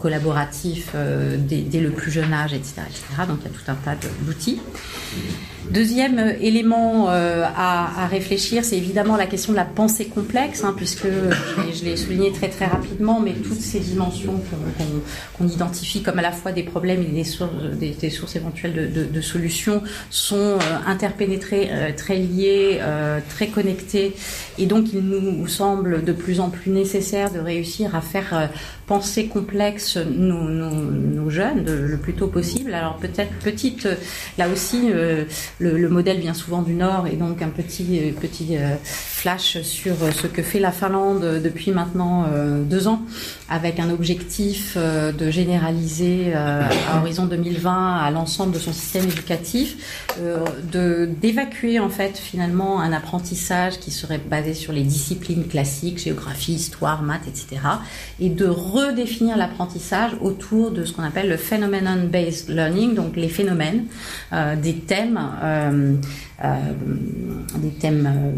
[0.00, 0.94] collaboratifs
[1.38, 3.04] dès, le plus jeune âge, etc., etc.
[3.28, 4.60] Donc il y a tout un tas d'outils.
[5.70, 11.84] Deuxième élément à, réfléchir, c'est évidemment la question de la pensée complexe, hein, puisque je
[11.84, 14.40] l'ai souligné très très rapidement, mais toutes ces dimensions
[15.36, 20.36] qu'on identifie comme à la fois des problèmes et des sources, éventuelles de solutions sont
[20.36, 24.14] euh, interpénétrés, euh, très liés, euh, très connectés.
[24.58, 28.50] Et donc, il nous semble de plus en plus nécessaire de réussir à faire
[28.86, 32.72] penser complexe nos, nos, jeunes le plus tôt possible.
[32.72, 33.88] Alors peut-être petite,
[34.38, 34.90] là aussi,
[35.58, 40.42] le, modèle vient souvent du Nord et donc un petit petit flash sur ce que
[40.42, 42.26] fait la Finlande depuis maintenant
[42.62, 43.02] deux ans,
[43.48, 51.06] avec un objectif de généraliser à horizon 2020 à l'ensemble de son système éducatif euh,
[51.06, 57.02] d'évacuer en fait finalement un apprentissage qui serait basé sur les disciplines classiques, géographie, histoire,
[57.02, 57.60] maths, etc.
[58.20, 58.46] et de
[58.76, 63.86] redéfinir l'apprentissage autour de ce qu'on appelle le phenomenon-based learning, donc les phénomènes,
[64.32, 65.18] euh, des thèmes.
[66.44, 66.56] Euh,
[67.56, 68.34] des thèmes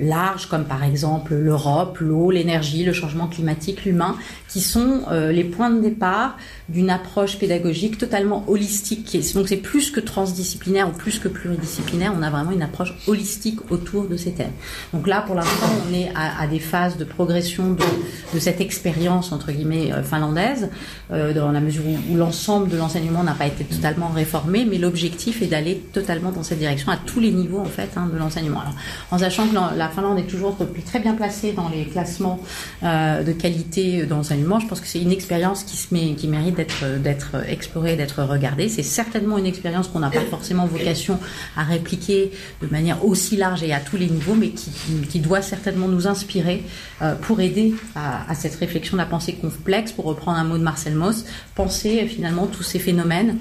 [0.00, 4.16] larges comme par exemple l'Europe, l'eau, l'énergie, le changement climatique, l'humain,
[4.48, 6.36] qui sont les points de départ
[6.68, 9.16] d'une approche pédagogique totalement holistique.
[9.34, 13.70] Donc c'est plus que transdisciplinaire ou plus que pluridisciplinaire, on a vraiment une approche holistique
[13.70, 14.52] autour de ces thèmes.
[14.92, 19.52] Donc là, pour l'instant, on est à, des phases de progression de, cette expérience, entre
[19.52, 20.70] guillemets, euh, finlandaise,
[21.12, 25.42] euh, dans la mesure où, l'ensemble de l'enseignement n'a pas été totalement réformé, mais l'objectif
[25.42, 28.62] est d'aller totalement dans cette direction à tous les niveaux, en fait, hein, de l'enseignement.
[29.10, 32.40] En sachant que la, Finlande est toujours très bien placée dans les classements
[32.82, 36.56] euh, de qualité d'enseignement, je pense que c'est une expérience qui, mérite
[37.02, 38.68] d'être explorée, d'être regardée.
[38.68, 41.18] C'est certainement une expérience qu'on n'a pas forcément vocation
[41.56, 45.86] à répliquer de manière aussi large et à tous les niveaux, mais qui, doit certainement
[45.86, 46.64] nous inspirer
[47.00, 50.62] euh, pour aider à, cette réflexion de la pensée complexe, pour reprendre un mot de
[50.62, 51.24] Marcel Mauss,
[51.54, 53.38] penser finalement tous ces phénomènes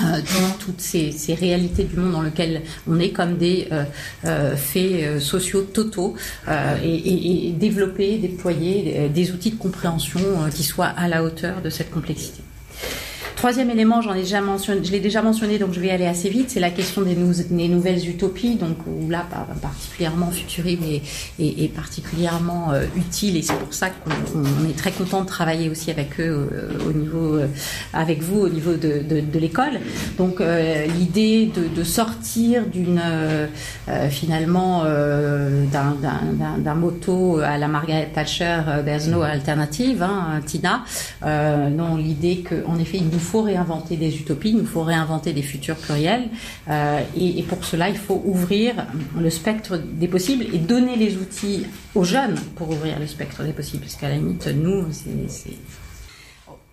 [0.00, 0.20] euh,
[0.58, 6.14] toutes ces, réalités du monde dans lequel on est comme des euh, faits sociaux totaux
[6.82, 10.20] et, et, développer, déployer des outils de compréhension
[10.54, 12.45] qui soient à la hauteur de cette complexité.
[13.36, 16.30] Troisième élément, j'en ai déjà mentionné, je l'ai déjà mentionné, donc je vais aller assez
[16.30, 17.14] vite, c'est la question des,
[17.68, 18.78] nouvelles utopies, donc
[19.10, 19.26] là
[19.60, 20.80] particulièrement Futurib
[21.38, 25.90] est, particulièrement euh, utile et c'est pour ça qu'on est très content de travailler aussi
[25.90, 27.46] avec eux euh, au niveau, euh,
[27.92, 29.04] avec vous au niveau de,
[29.38, 29.80] l'école.
[30.16, 30.40] Donc
[30.98, 33.02] l'idée de, sortir d'une
[34.08, 34.84] finalement
[35.66, 40.84] d'un motto à la Margaret Thatcher, there's no alternative, hein, Tina,
[41.22, 45.76] non l'idée qu'en effet il nous faut réinventer des utopies, il faut réinventer des futurs
[45.76, 46.28] pluriels.
[46.68, 48.86] Euh, et, pour cela, il faut ouvrir
[49.18, 53.52] le spectre des possibles et donner les outils aux jeunes pour ouvrir le spectre des
[53.52, 53.82] possibles.
[53.82, 55.56] Parce qu'à la limite, nous, c'est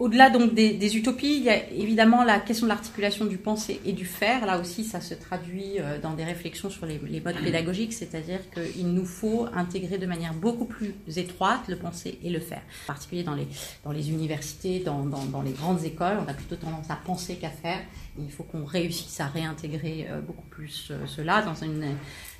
[0.03, 3.93] au-delà donc des, utopies, il y a évidemment la question de l'articulation du penser et
[3.93, 4.45] du faire.
[4.45, 8.87] Là aussi, ça se traduit euh, dans des réflexions sur les, modes pédagogiques, c'est-à-dire qu'il
[8.87, 12.63] nous faut intégrer de manière beaucoup plus étroite le penser et le faire.
[12.83, 13.47] En particulier dans les,
[13.85, 17.49] dans les universités, dans, dans, les grandes écoles, on a plutôt tendance à penser qu'à
[17.49, 17.79] faire.
[18.19, 21.95] il faut qu'on réussisse à réintégrer euh, beaucoup plus euh, cela dans une,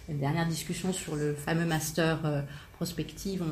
[0.10, 3.44] une, dernière discussion sur le fameux master prospective,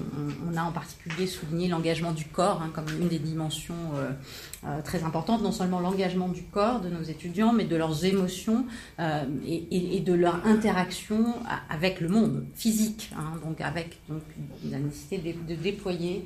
[0.47, 4.11] on, a en particulier souligné l'engagement du corps hein, comme une des dimensions euh,
[4.65, 8.65] euh, très importantes, non seulement l'engagement du corps de nos étudiants, mais de leurs émotions
[8.99, 11.35] euh, et, de leur interaction
[11.69, 14.23] avec le monde physique, hein, donc avec donc,
[14.69, 16.25] la nécessité de, déployer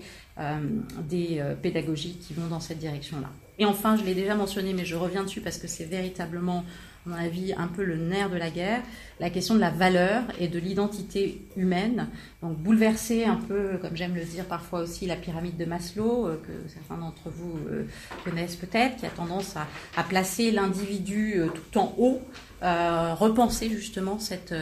[1.08, 3.30] des pédagogies qui vont dans cette direction-là.
[3.58, 6.66] Et enfin, je l'ai déjà mentionné, mais je reviens dessus parce que c'est véritablement
[7.06, 8.82] à mon avis, un peu le nerf de la guerre,
[9.20, 12.08] la question de la valeur et de l'identité humaine.
[12.42, 16.42] Donc bouleverser un peu, comme j'aime le dire parfois aussi, la pyramide de Maslow, euh,
[16.46, 17.84] que certains d'entre vous euh,
[18.24, 22.22] connaissent peut-être, qui a tendance à, placer l'individu euh, tout en haut,
[22.62, 24.56] repenser justement cette,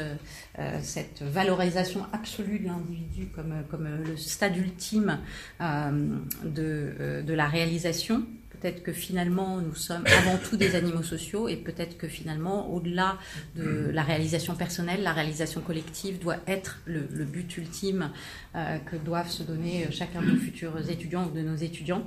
[0.82, 5.20] cette valorisation absolue de l'individu comme, comme le stade ultime
[5.62, 8.26] de, de la réalisation
[8.64, 13.18] peut-être que finalement nous sommes avant tout des animaux sociaux et peut-être que finalement au-delà
[13.58, 18.12] de la réalisation personnelle, la réalisation collective doit être le, but ultime
[18.56, 22.04] euh, que doivent se donner chacun de nos futurs étudiants ou de nos étudiants.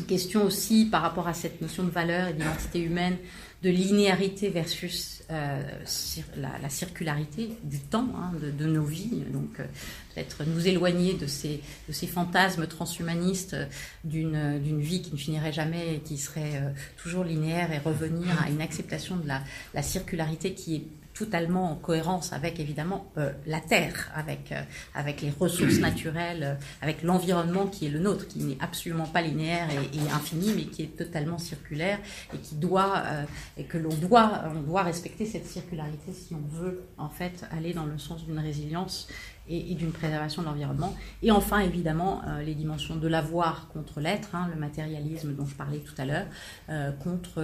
[0.00, 3.16] Une question aussi par rapport à cette notion de valeur et d'identité humaine,
[3.62, 5.62] de linéarité versus euh,
[6.36, 9.64] la, circularité du temps hein, de, nos vies, donc euh,
[10.14, 13.56] peut-être nous éloigner de ces, de ces fantasmes transhumanistes
[14.04, 18.48] d'une vie qui ne finirait jamais et qui serait euh, toujours linéaire et revenir à
[18.48, 19.42] une acceptation de la,
[19.74, 20.84] la circularité qui est
[21.20, 24.62] totalement en cohérence avec évidemment euh, la Terre, avec, euh,
[24.94, 29.20] avec les ressources naturelles, euh, avec l'environnement qui est le nôtre, qui n'est absolument pas
[29.20, 31.98] linéaire et, infini, mais qui est totalement circulaire
[32.34, 33.02] et qui doit
[33.58, 37.74] et que l'on doit on doit respecter cette circularité si on veut en fait aller
[37.74, 39.08] dans le sens d'une résilience
[39.48, 40.94] et, d'une préservation de l'environnement.
[41.22, 45.80] Et enfin, évidemment, les dimensions de l'avoir contre l'être, hein, le matérialisme dont je parlais
[45.80, 46.26] tout à l'heure,
[47.02, 47.42] contre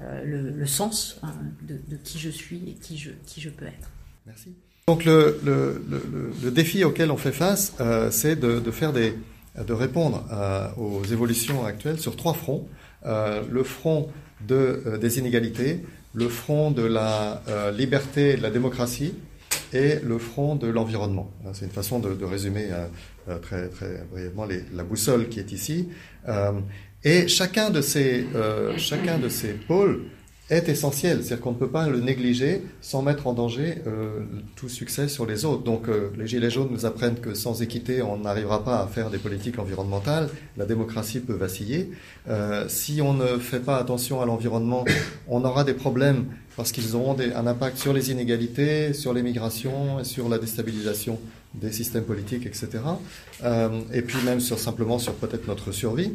[0.00, 3.90] euh, le, sens hein, de, qui je suis et qui je, qui je peux être.
[4.26, 4.54] Merci.
[4.88, 9.14] Donc le, le, défi auquel on fait face, euh, c'est de, faire des,
[9.56, 12.66] de répondre euh, aux évolutions actuelles sur trois fronts.
[13.04, 14.08] le front
[14.46, 19.14] de, des inégalités, le front de la liberté de la démocratie
[19.72, 21.30] et le front de l'environnement.
[21.52, 22.68] C'est une façon de, résumer
[23.42, 25.88] très, très brièvement la boussole qui est ici.
[27.04, 30.04] Et chacun de ces, euh, chacun de ces pôles
[30.50, 34.20] est essentiel, c'est-à-dire qu'on ne peut pas le négliger sans mettre en danger euh,
[34.56, 35.62] tout succès sur les autres.
[35.62, 39.08] Donc euh, les Gilets jaunes nous apprennent que sans équité, on n'arrivera pas à faire
[39.08, 41.90] des politiques environnementales, la démocratie peut vaciller.
[42.28, 44.84] Euh, si on ne fait pas attention à l'environnement,
[45.28, 50.04] on aura des problèmes parce qu'ils auront un impact sur les inégalités, sur les migrations,
[50.04, 51.18] sur la déstabilisation
[51.54, 52.82] des systèmes politiques, etc.
[53.92, 56.12] et puis même sur simplement sur peut-être notre survie.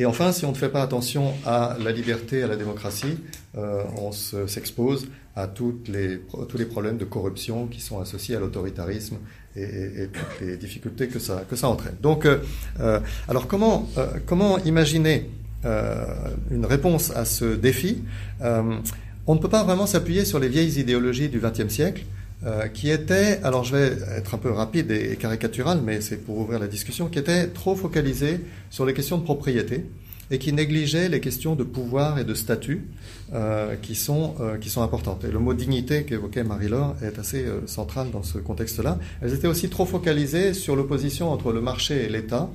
[0.00, 3.18] Et enfin, si on ne fait pas attention à la liberté, à la démocratie,
[3.58, 5.46] euh, on s'expose à
[5.88, 9.18] les, tous les problèmes de corruption qui sont associés à l'autoritarisme
[9.56, 11.96] et, toutes les difficultés que ça, que ça entraîne.
[12.00, 12.38] Donc, euh,
[12.80, 13.90] euh alors comment,
[14.24, 15.28] comment imaginer
[15.64, 18.02] une réponse à ce défi?
[18.40, 22.04] On ne peut pas vraiment s'appuyer sur les vieilles idéologies du XXe siècle.
[22.46, 26.38] Euh, qui était, alors je vais être un peu rapide et caricatural, mais c'est pour
[26.38, 29.84] ouvrir la discussion, qui était trop focalisé sur les questions de propriété
[30.30, 32.86] et qui négligeait les questions de pouvoir et de statut
[33.34, 35.24] euh, qui, sont, euh, qui sont importantes.
[35.24, 38.98] Et le mot dignité qu'évoquait Marie-Laure est assez euh, central dans ce contexte-là.
[39.20, 42.48] Elles étaient aussi trop focalisées sur l'opposition entre le marché et l'État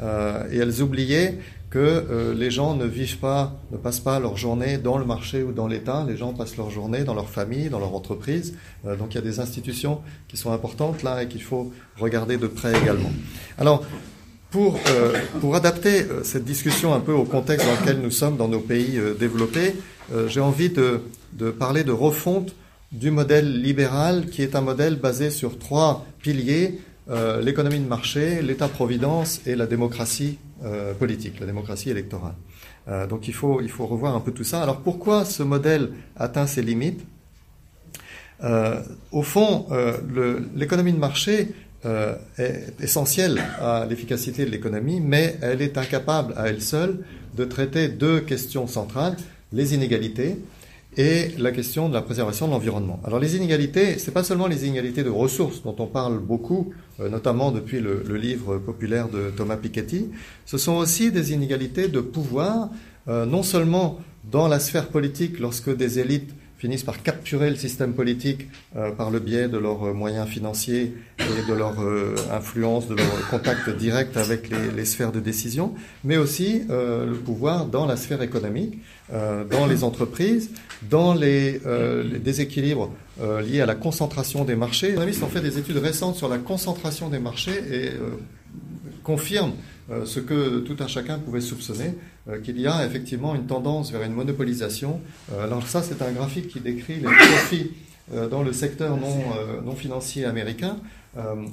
[0.00, 1.38] euh, et elles oubliaient
[1.70, 5.44] que euh, les gens ne vivent pas, ne passent pas leur journée dans le marché
[5.44, 8.54] ou dans l'État, les gens passent leur journée dans leur famille, dans leur entreprise.
[8.86, 12.36] Euh, donc il y a des institutions qui sont importantes là et qu'il faut regarder
[12.38, 13.12] de près également.
[13.56, 13.84] Alors,
[14.50, 18.48] pour, euh, pour adapter cette discussion un peu au contexte dans lequel nous sommes dans
[18.48, 19.76] nos pays développés,
[20.26, 21.02] j'ai envie de,
[21.34, 22.52] de parler de refonte
[22.90, 26.80] du modèle libéral qui est un modèle basé sur trois piliers,
[27.40, 32.34] l'économie de marché, l'État-providence et la démocratie euh, politique, la démocratie électorale.
[32.88, 34.62] Euh, donc il faut, il faut revoir un peu tout ça.
[34.62, 37.00] Alors pourquoi ce modèle atteint ses limites?
[38.42, 38.80] Euh,
[39.12, 39.66] Au fond,
[40.56, 41.48] l'économie de marché
[41.84, 47.04] est essentielle à l'efficacité de l'économie, mais elle est incapable à elle seule
[47.36, 49.16] de traiter deux questions centrales,
[49.52, 50.36] les inégalités
[50.96, 53.00] et la question de la préservation de l'environnement.
[53.04, 57.08] Alors les inégalités, c'est pas seulement les inégalités de ressources dont on parle beaucoup, euh,
[57.08, 60.10] notamment depuis le, livre populaire de Thomas Piketty,
[60.46, 62.70] ce sont aussi des inégalités de pouvoir,
[63.08, 64.00] euh, non seulement
[64.30, 69.10] dans la sphère politique, lorsque des élites finissent par capturer le système politique euh, par
[69.10, 73.70] le biais de leurs euh, moyens financiers et de leur euh, influence, de leur contact
[73.70, 78.78] direct avec les, sphères de décision, mais aussi le pouvoir dans la sphère économique,
[79.10, 80.50] dans les entreprises,
[80.88, 81.60] dans les,
[82.10, 82.90] les déséquilibres
[83.44, 84.88] liés à la concentration des marchés.
[84.88, 87.90] Les économistes ont fait des études récentes sur la concentration des marchés et
[89.04, 89.52] confirment
[90.04, 91.94] ce que tout un chacun pouvait soupçonner,
[92.44, 95.00] qu'il y a effectivement une tendance vers une monopolisation.
[95.32, 97.70] Euh, alors ça, c'est un graphique qui décrit les profits
[98.12, 99.16] euh, dans le secteur non,
[99.64, 100.76] non financier américain.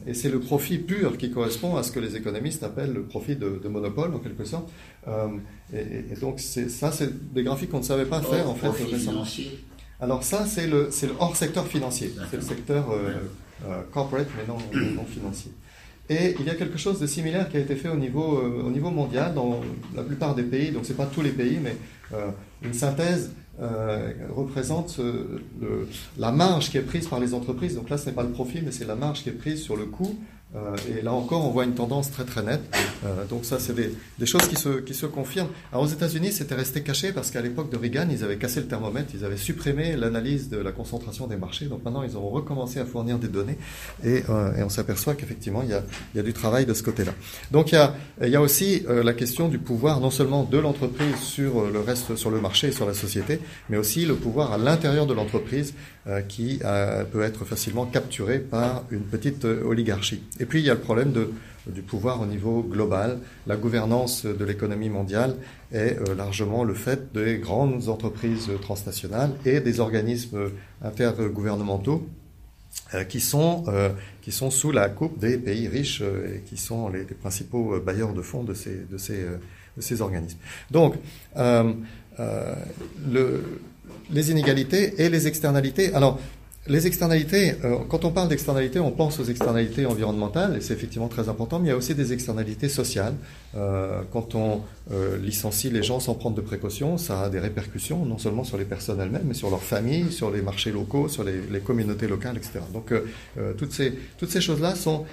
[0.06, 3.36] et c'est le profit pur qui correspond à ce que les économistes appellent le profit
[3.36, 4.70] de, de monopole, en quelque sorte.
[5.74, 9.26] Et, et, donc ça, c'est des graphiques qu'on ne savait pas faire en fait récemment.
[10.00, 12.86] Alors ça, c'est le, le hors secteur financier, c'est le secteur
[13.92, 14.60] corporate mais non,
[14.96, 15.52] non financier.
[16.10, 18.92] Et il y a quelque chose de similaire qui a été fait au niveau, euh,
[18.92, 19.60] mondial dans
[19.96, 21.76] la plupart des pays, donc ce n'est pas tous les pays, mais
[22.14, 22.30] euh,
[22.64, 25.02] une synthèse euh, représente
[26.18, 27.76] la marge qui est prise par les entreprises.
[27.76, 29.76] Donc là, ce n'est pas le profit, mais c'est la marge qui est prise sur
[29.76, 30.18] le coût
[30.90, 32.62] et là encore, on voit une tendance très très nette.
[33.06, 35.50] Euh, donc ça, c'est des, choses qui se, qui se confirment.
[35.72, 38.68] Alors aux États-Unis, c'était resté caché parce qu'à l'époque de Reagan, ils avaient cassé le
[38.68, 41.66] thermomètre, ils avaient supprimé l'analyse de la concentration des marchés.
[41.66, 43.58] Donc maintenant, ils ont recommencé à fournir des données
[44.04, 46.74] et, euh, et on s'aperçoit qu'effectivement, il y, a, il y a du travail de
[46.74, 47.14] ce côté-là.
[47.52, 50.44] Donc il y a, il y a aussi euh, la question du pouvoir, non seulement
[50.44, 53.40] de l'entreprise sur le reste, sur le marché et sur la société,
[53.70, 55.74] mais aussi le pouvoir à l'intérieur de l'entreprise
[56.08, 56.60] euh, qui
[57.12, 60.22] peut être facilement capturé par une petite oligarchie.
[60.48, 61.14] Puis il y a le problème
[61.68, 63.20] du pouvoir au niveau global.
[63.46, 65.36] La gouvernance de l'économie mondiale
[65.72, 72.08] est euh, largement le fait des grandes entreprises transnationales et des organismes intergouvernementaux
[72.94, 73.90] euh, qui, sont, euh,
[74.22, 78.22] qui sont sous la coupe des pays riches et qui sont les, principaux bailleurs de
[78.22, 79.26] fonds de ces, de ces,
[79.76, 80.40] de ces organismes.
[80.72, 80.96] Donc,
[81.36, 83.44] le,
[84.10, 85.94] les inégalités et les externalités.
[85.94, 86.20] Alors,
[86.70, 91.08] les externalités, euh, quand on parle d'externalités, on pense aux externalités environnementales, et c'est effectivement
[91.08, 93.14] très important, mais il y a aussi des externalités sociales.
[93.56, 98.06] Euh, quand on euh, licencie les gens sans prendre de précautions, ça a des répercussions,
[98.06, 101.24] non seulement sur les personnes elles-mêmes, mais sur leurs familles, sur les marchés locaux, sur
[101.24, 102.60] les, communautés locales, etc.
[102.72, 102.94] Donc
[103.58, 105.06] toutes ces, toutes ces choses-là sont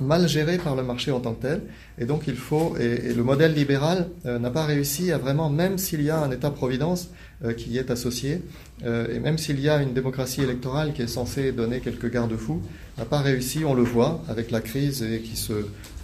[0.00, 1.62] mal géré par le marché en tant que tel.
[1.98, 6.02] Et donc il faut, et, le modèle libéral n'a pas réussi à vraiment, même s'il
[6.02, 7.08] y a un État-providence
[7.56, 8.40] qui y est associé,
[8.84, 12.62] euh, et même s'il y a une démocratie électorale qui est censée donner quelques garde-fous,
[12.98, 15.52] n'a pas réussi, on le voit, avec la crise et qui se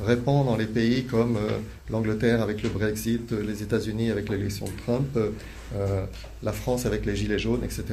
[0.05, 1.39] répand dans les pays comme
[1.91, 5.19] l'Angleterre avec le Brexit, les États-Unis avec l'élection de Trump,
[6.43, 7.85] la France avec les Gilets jaunes, etc.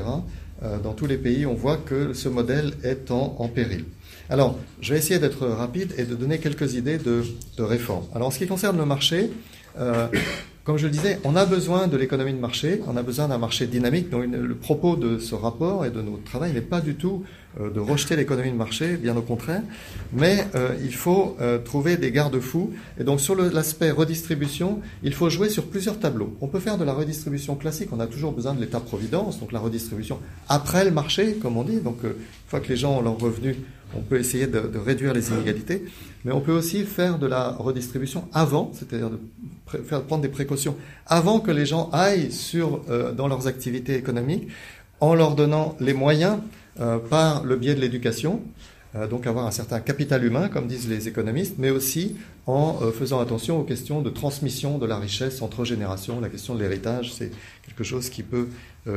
[0.83, 3.85] dans tous les pays, on voit que ce modèle est en péril.
[4.31, 7.23] Alors, je vais essayer d'être rapide et de donner quelques idées de,
[7.57, 8.05] réforme.
[8.13, 9.31] Alors, en ce qui concerne le marché,
[9.79, 10.07] euh,
[10.69, 13.39] comme je le disais, on a besoin de l'économie de marché, on a besoin d'un
[13.39, 14.11] marché dynamique.
[14.11, 17.23] Donc, le propos de ce rapport et de notre travail n'est pas du tout
[17.59, 19.63] euh, de rejeter l'économie de marché, bien au contraire,
[20.13, 22.71] mais euh, il faut trouver des garde-fous.
[22.99, 26.37] Et donc, sur l'aspect redistribution, il faut jouer sur plusieurs tableaux.
[26.39, 29.59] On peut faire de la redistribution classique, on a toujours besoin de l'État-providence, donc la
[29.59, 31.77] redistribution après le marché, comme on dit.
[31.77, 32.13] Donc, une
[32.45, 33.55] fois que les gens ont leurs revenus,
[33.95, 35.85] on peut essayer de, réduire les inégalités,
[36.25, 39.19] mais on peut aussi faire de la redistribution avant, c'est-à-dire de
[39.83, 40.75] faire, prendre des précautions
[41.05, 44.47] avant que les gens aillent sur, euh, dans leurs activités économiques,
[44.99, 46.39] en leur donnant les moyens
[46.79, 48.41] euh, par le biais de l'éducation,
[48.95, 52.15] euh, donc avoir un certain capital humain, comme disent les économistes, mais aussi
[52.45, 56.19] en faisant attention aux questions de transmission de la richesse entre générations.
[56.19, 57.29] La question de l'héritage, c'est
[57.63, 58.47] quelque chose qui peut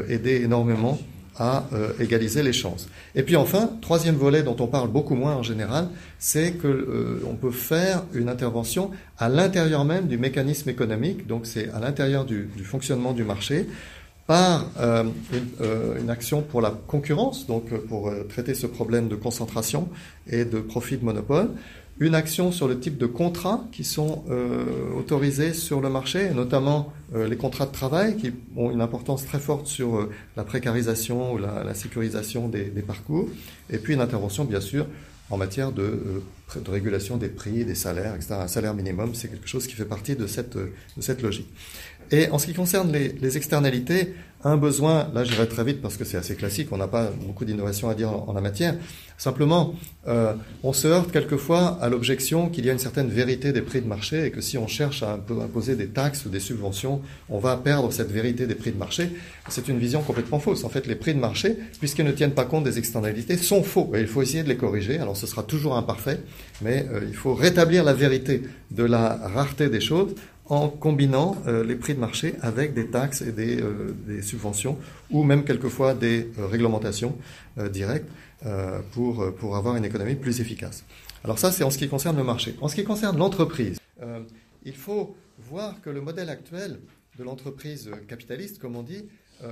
[0.08, 0.98] aider énormément
[1.38, 2.88] à euh, égaliser les chances.
[3.14, 7.22] Et puis enfin, troisième volet dont on parle beaucoup moins en général, c'est que euh,
[7.28, 12.24] on peut faire une intervention à l'intérieur même du mécanisme économique, donc c'est à l'intérieur
[12.24, 13.66] du, fonctionnement du marché,
[14.26, 15.04] par euh,
[16.00, 19.88] une, action pour la concurrence, donc pour traiter ce problème de concentration
[20.30, 21.50] et de profit de monopole,
[22.02, 24.64] une action sur le type de contrats qui sont euh,
[24.98, 29.38] autorisés sur le marché, notamment euh, les contrats de travail qui ont une importance très
[29.38, 33.28] forte sur euh, la précarisation ou la, sécurisation des, parcours,
[33.70, 34.86] et puis une intervention bien sûr
[35.30, 36.22] en matière de,
[36.68, 38.34] régulation des prix, des salaires, etc.
[38.40, 41.48] Un salaire minimum, c'est quelque chose qui fait partie de cette, de cette logique.
[42.10, 44.12] Et en ce qui concerne les, les externalités,
[44.44, 47.44] un besoin, là j'irai très vite parce que c'est assez classique, on n'a pas beaucoup
[47.44, 48.74] d'innovation à dire en, la matière,
[49.16, 49.74] simplement
[50.08, 53.80] euh, on se heurte quelquefois à l'objection qu'il y a une certaine vérité des prix
[53.80, 57.38] de marché et que si on cherche à imposer des taxes ou des subventions, on
[57.38, 59.10] va perdre cette vérité des prix de marché.
[59.48, 60.64] C'est une vision complètement fausse.
[60.64, 63.92] En fait, les prix de marché, puisqu'ils ne tiennent pas compte des externalités, sont faux
[63.94, 64.98] et il faut essayer de les corriger.
[64.98, 66.20] Alors ce sera toujours imparfait,
[66.62, 70.14] mais euh, il faut rétablir la vérité de la rareté des choses
[70.46, 74.31] en combinant euh, les prix de marché avec des taxes et des, euh, subventions
[75.10, 77.16] ou même quelquefois des euh, réglementations
[77.70, 78.08] directes
[78.92, 80.84] pour, pour avoir une économie plus efficace.
[81.22, 82.56] Alors ça, c'est en ce qui concerne le marché.
[82.60, 83.78] En ce qui concerne l'entreprise,
[84.64, 86.80] il faut voir que le modèle actuel
[87.18, 89.04] de l'entreprise capitaliste, comme on dit,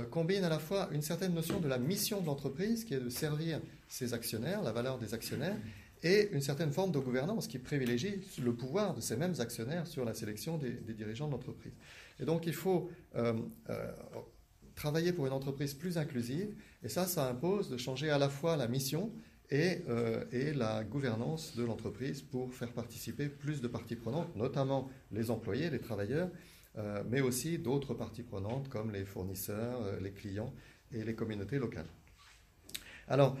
[0.09, 3.09] combine à la fois une certaine notion de la mission de l'entreprise, qui est de
[3.09, 5.55] servir ses actionnaires, la valeur des actionnaires,
[6.03, 10.05] et une certaine forme de gouvernance qui privilégie le pouvoir de ces mêmes actionnaires sur
[10.05, 11.73] la sélection des, dirigeants de l'entreprise.
[12.19, 13.33] Et donc il faut euh,
[13.69, 13.91] euh,
[14.81, 18.57] travailler pour une entreprise plus inclusive, et ça, ça impose de changer à la fois
[18.57, 19.11] la mission
[19.51, 24.89] et, euh, et la gouvernance de l'entreprise pour faire participer plus de parties prenantes, notamment
[25.11, 26.29] les employés, les travailleurs,
[27.09, 30.53] mais aussi d'autres parties prenantes comme les fournisseurs, les clients
[30.93, 31.91] et les communautés locales.
[33.09, 33.37] Alors,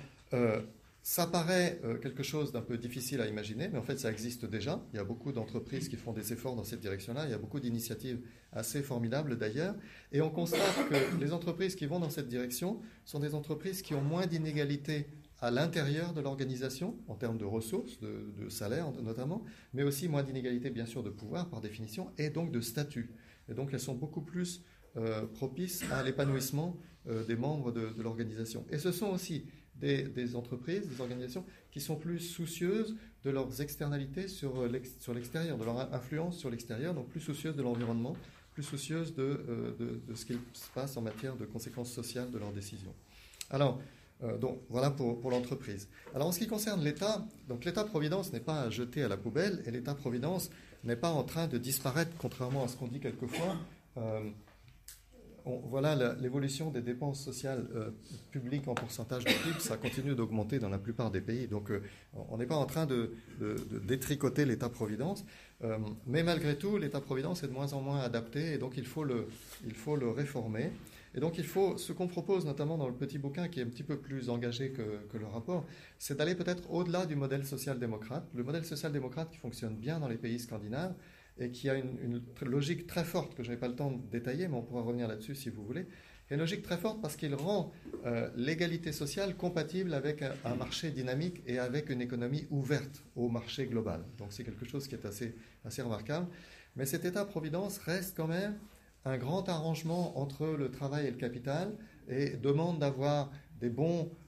[1.03, 4.45] ça paraît euh, quelque chose d'un peu difficile à imaginer, mais en fait ça existe
[4.45, 4.85] déjà.
[4.93, 7.25] Il y a beaucoup d'entreprises qui font des efforts dans cette direction-là.
[7.25, 8.21] Il y a beaucoup d'initiatives
[8.51, 9.75] assez formidables d'ailleurs.
[10.11, 13.95] Et on constate que les entreprises qui vont dans cette direction sont des entreprises qui
[13.95, 15.07] ont moins d'inégalités
[15.39, 19.43] à l'intérieur de l'organisation, en termes de ressources, de, de salaire notamment,
[19.73, 23.09] mais aussi moins d'inégalités bien sûr de pouvoir par définition, et donc de statut.
[23.49, 24.63] Et donc elles sont beaucoup plus
[24.97, 26.77] euh, propices à l'épanouissement
[27.07, 28.65] euh, des membres de, de l'organisation.
[28.69, 29.47] Et ce sont aussi
[29.81, 34.67] des, entreprises, des organisations qui sont plus soucieuses de leurs externalités sur
[35.13, 38.15] l'extérieur, de leur influence sur l'extérieur, donc plus soucieuses de l'environnement,
[38.53, 42.51] plus soucieuses de, euh, ce qui se passe en matière de conséquences sociales de leurs
[42.51, 42.93] décisions.
[43.49, 43.79] Alors,
[44.23, 45.87] euh, donc voilà pour, l'entreprise.
[46.13, 49.71] Alors en ce qui concerne l'État, donc l'État-providence n'est pas jeté à la poubelle et
[49.71, 50.51] l'État-providence
[50.83, 53.57] n'est pas en train de disparaître, contrairement à ce qu'on dit quelquefois.
[53.97, 54.29] Euh,
[55.45, 57.89] voilà l'évolution des dépenses sociales euh,
[58.31, 61.47] publiques en pourcentage de PIB, ça continue d'augmenter dans la plupart des pays.
[61.47, 61.81] Donc euh,
[62.29, 63.11] on n'est pas en train de,
[63.85, 65.25] détricoter l'État-providence,
[65.63, 69.03] euh, mais malgré tout, l'État-providence est de moins en moins adapté et donc il faut
[69.03, 69.27] le,
[69.65, 70.71] il faut le réformer.
[71.13, 73.67] Et donc il faut, ce qu'on propose notamment dans le petit bouquin qui est un
[73.67, 75.65] petit peu plus engagé que, que le rapport,
[75.99, 78.23] c'est d'aller peut-être au-delà du modèle social-démocrate.
[78.33, 80.93] Le modèle social-démocrate qui fonctionne bien dans les pays scandinaves,
[81.41, 84.47] et qui a une, logique très forte que je n'ai pas le temps de détailler,
[84.47, 85.87] mais on pourra revenir là-dessus si vous voulez,
[86.29, 87.73] une logique très forte parce qu'il rend
[88.37, 94.05] l'égalité sociale compatible avec un, marché dynamique et avec une économie ouverte au marché global.
[94.17, 95.35] Donc c'est quelque chose qui est assez,
[95.65, 96.27] assez remarquable.
[96.77, 98.57] Mais cet État-providence reste quand même
[99.03, 101.75] un grand arrangement entre le travail et le capital
[102.07, 103.29] et demande d'avoir
[103.59, 103.69] des,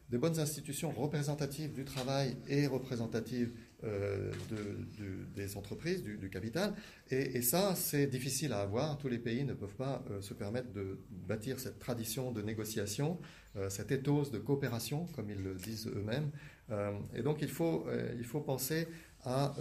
[0.09, 3.53] des bonnes institutions représentatives du travail et représentatives
[3.85, 6.73] euh, de, des entreprises, du, capital.
[7.09, 8.97] Et, ça, c'est difficile à avoir.
[8.97, 13.19] Tous les pays ne peuvent pas euh, se permettre de bâtir cette tradition de négociation,
[13.57, 16.29] euh, cette éthos de coopération, comme ils le disent eux-mêmes.
[17.13, 17.85] et donc, il faut,
[18.17, 18.87] il faut penser
[19.25, 19.53] à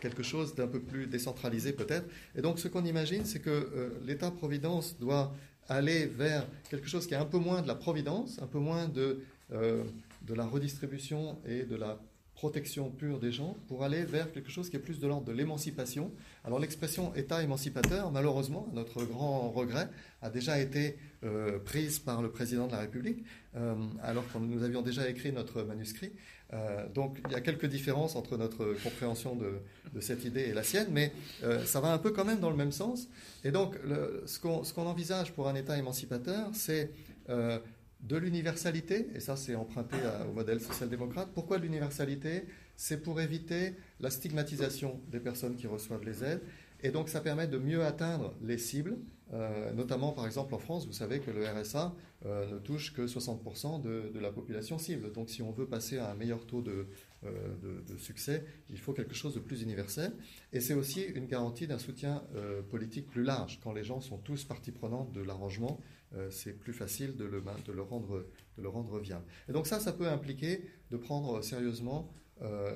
[0.00, 2.08] quelque chose d'un peu plus décentralisé peut-être.
[2.34, 5.34] Et donc ce qu'on imagine, c'est que l'État-providence doit
[5.68, 8.88] aller vers quelque chose qui est un peu moins de la providence, un peu moins
[8.88, 12.00] de, de la redistribution et de la
[12.42, 15.30] protection pure des gens pour aller vers quelque chose qui est plus de l'ordre de
[15.30, 16.10] l'émancipation.
[16.44, 19.88] Alors l'expression État émancipateur, malheureusement, notre grand regret,
[20.22, 23.22] a déjà été euh, prise par le président de la République,
[23.54, 26.10] euh, alors que nous avions déjà écrit notre manuscrit.
[26.52, 30.64] Euh, donc il y a quelques différences entre notre compréhension de, cette idée et la
[30.64, 31.12] sienne, mais
[31.64, 33.08] ça va un peu quand même dans le même sens.
[33.44, 33.78] Et donc
[34.26, 36.90] ce qu'on envisage pour un État émancipateur, c'est
[38.02, 39.96] de l'universalité, et ça c'est emprunté
[40.28, 41.28] au modèle social-démocrate.
[41.34, 42.46] Pourquoi l'universalité?
[42.76, 46.42] C'est pour éviter la stigmatisation des personnes qui reçoivent les aides
[46.82, 48.98] et donc ça permet de mieux atteindre les cibles,
[49.32, 51.94] euh, notamment par exemple en France, vous savez que le RSA
[52.26, 55.12] euh, ne touche que 60% de, la population cible.
[55.12, 56.88] Donc si on veut passer à un meilleur taux de,
[57.24, 57.30] euh,
[57.62, 60.12] de, de succès, il faut quelque chose de plus universel.
[60.52, 62.24] Et c'est aussi une garantie d'un soutien
[62.70, 63.60] politique plus large.
[63.62, 65.80] Quand les gens sont tous partie prenante de l'arrangement,
[66.30, 67.38] c'est plus facile de le,
[67.82, 69.24] rendre, de le rendre viable.
[69.48, 72.12] Et donc ça, ça peut impliquer de prendre sérieusement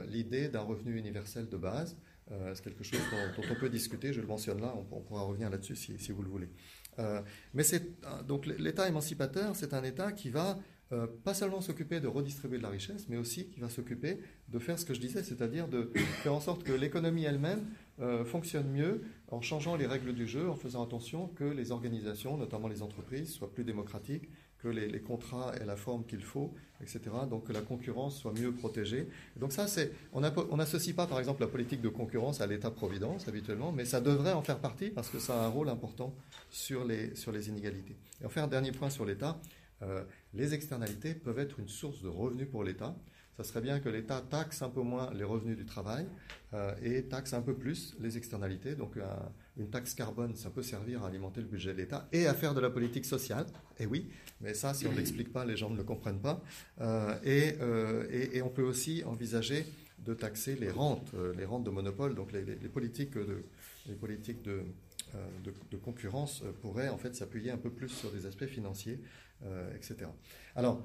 [0.09, 1.97] l'idée d'un revenu universel de base.
[2.33, 2.99] Euh, c'est quelque chose
[3.37, 6.29] dont, on peut discuter, je le mentionne là, on, pourra revenir là-dessus si, vous le
[6.29, 6.49] voulez.
[6.99, 7.23] Euh,
[7.55, 10.59] mais c'est euh, donc l'État émancipateur, c'est un État qui va
[10.93, 14.19] euh, pas seulement s'occuper de redistribuer de la richesse, mais aussi qui va s'occuper
[14.49, 17.65] de faire ce que je disais, c'est-à-dire de faire en sorte que l'économie elle-même
[18.01, 22.37] euh, fonctionne mieux en changeant les règles du jeu, en faisant attention que les organisations,
[22.37, 24.29] notamment les entreprises, soient plus démocratiques,
[24.59, 27.01] que les, contrats aient la forme qu'il faut, etc.
[27.29, 29.09] Donc que la concurrence soit mieux protégée.
[29.37, 30.21] donc ça, c'est on
[30.57, 34.43] n'associe pas, par exemple, la politique de concurrence à l'État-providence habituellement, mais ça devrait en
[34.43, 36.15] faire partie parce que ça a un rôle important
[36.51, 37.97] sur les sur les inégalités.
[38.23, 39.41] Et enfin, un dernier point sur l'État.
[39.83, 42.97] Euh, les externalités peuvent être une source de revenus pour l'État.
[43.37, 46.07] Ça serait bien que l'État taxe un peu moins les revenus du travail
[46.55, 48.75] euh, et taxe un peu plus les externalités.
[48.75, 48.97] Donc
[49.57, 52.55] une taxe carbone, ça peut servir à alimenter le budget de l'État et à faire
[52.55, 53.47] de la politique sociale.
[53.79, 54.09] Et oui,
[54.41, 56.43] mais ça, si on ne l'explique pas, les gens ne le comprennent pas.
[56.81, 57.57] Euh, et,
[58.11, 59.67] et, et, on peut aussi envisager
[59.99, 63.45] de taxer les rentes, les rentes de monopole, donc les, les, les politiques de,
[63.87, 64.63] les politiques de
[65.15, 69.01] euh, de, concurrence euh, pourrait en fait s'appuyer un peu plus sur des aspects financiers,
[69.45, 70.11] euh, etc.
[70.57, 70.83] Alors,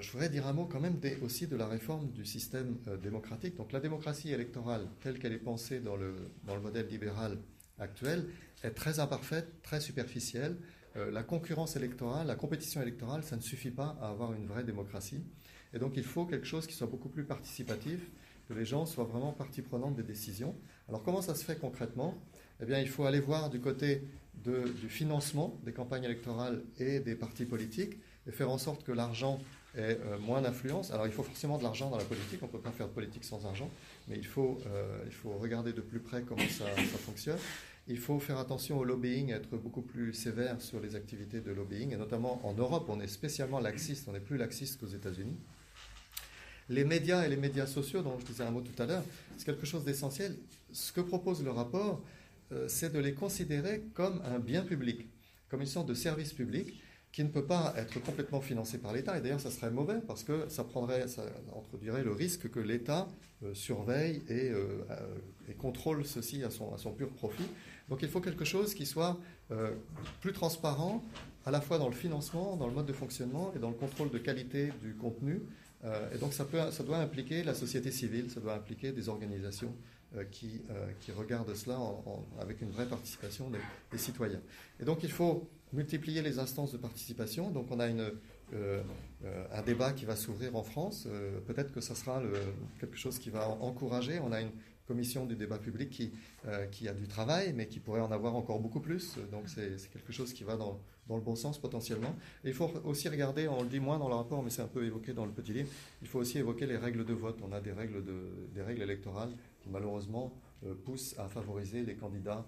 [0.00, 3.56] je voudrais dire un mot quand même aussi de la réforme du système démocratique.
[3.56, 6.14] Donc la démocratie électorale telle qu'elle est pensée dans le,
[6.62, 7.38] modèle libéral
[7.78, 8.26] actuel
[8.62, 10.56] est très imparfaite, très superficielle.
[10.94, 15.24] la concurrence électorale, la compétition électorale, ça ne suffit pas à avoir une vraie démocratie.
[15.72, 18.00] Et donc il faut quelque chose qui soit beaucoup plus participatif,
[18.48, 20.56] que les gens soient vraiment partie prenante des décisions.
[20.88, 22.20] Alors comment ça se fait concrètement?
[22.60, 24.02] Eh bien, il faut aller voir du côté
[24.34, 29.38] du financement des campagnes électorales et des partis politiques et faire en sorte que l'argent
[29.76, 30.90] ait euh, moins d'influence.
[30.90, 32.40] Alors, il faut forcément de l'argent dans la politique.
[32.42, 33.70] On ne peut pas faire de politique sans argent,
[34.08, 36.64] mais il faut, euh, il faut regarder de plus près comment ça,
[36.98, 37.38] fonctionne.
[37.88, 41.92] Il faut faire attention au lobbying, être beaucoup plus sévère sur les activités de lobbying,
[41.92, 45.36] et notamment en Europe, on est spécialement laxiste, on est plus laxiste qu'aux États-Unis.
[46.68, 49.02] Les médias et les médias sociaux, dont je disais un mot tout à l'heure,
[49.36, 50.36] c'est quelque chose d'essentiel.
[50.72, 52.00] Ce que propose le rapport,
[52.52, 55.08] euh, c'est de les considérer comme un bien public,
[55.48, 56.80] comme une sorte de service public
[57.12, 59.18] qui ne peut pas être complètement financé par l'État.
[59.18, 61.22] Et d'ailleurs, ça serait mauvais parce que ça prendrait, ça
[61.56, 63.08] introduirait le risque que l'État
[63.42, 64.84] euh, surveille et, euh,
[65.48, 67.46] et, contrôle ceci à son, à son, pur profit.
[67.88, 69.18] Donc il faut quelque chose qui soit
[69.50, 69.72] euh,
[70.20, 71.02] plus transparent,
[71.44, 74.10] à la fois dans le financement, dans le mode de fonctionnement et dans le contrôle
[74.10, 75.40] de qualité du contenu.
[76.14, 79.74] Et donc ça, peut, ça doit impliquer la société civile, ça doit impliquer des organisations
[80.30, 80.60] qui,
[81.00, 81.78] qui regardent cela
[82.38, 84.42] avec une vraie participation des, des citoyens.
[84.78, 87.50] Et donc il faut multiplier les instances de participation.
[87.50, 88.10] Donc on a euh,
[88.52, 91.06] euh, un débat qui va s'ouvrir en France.
[91.08, 92.22] Euh, peut-être que ça sera
[92.80, 94.18] quelque chose qui va encourager.
[94.20, 94.50] On a une
[94.86, 98.80] commission du débat public qui, a du travail, mais qui pourrait en avoir encore beaucoup
[98.80, 99.18] plus.
[99.30, 102.16] Donc c'est quelque chose qui va dans, le bon sens potentiellement.
[102.42, 104.84] Il faut aussi regarder, on le dit moins dans le rapport, mais c'est un peu
[104.84, 105.68] évoqué dans le petit livre,
[106.02, 107.38] il faut aussi évoquer les règles de vote.
[107.48, 108.02] On a des règles,
[108.82, 110.32] électorales qui malheureusement
[110.84, 112.44] pousse à favoriser les candidats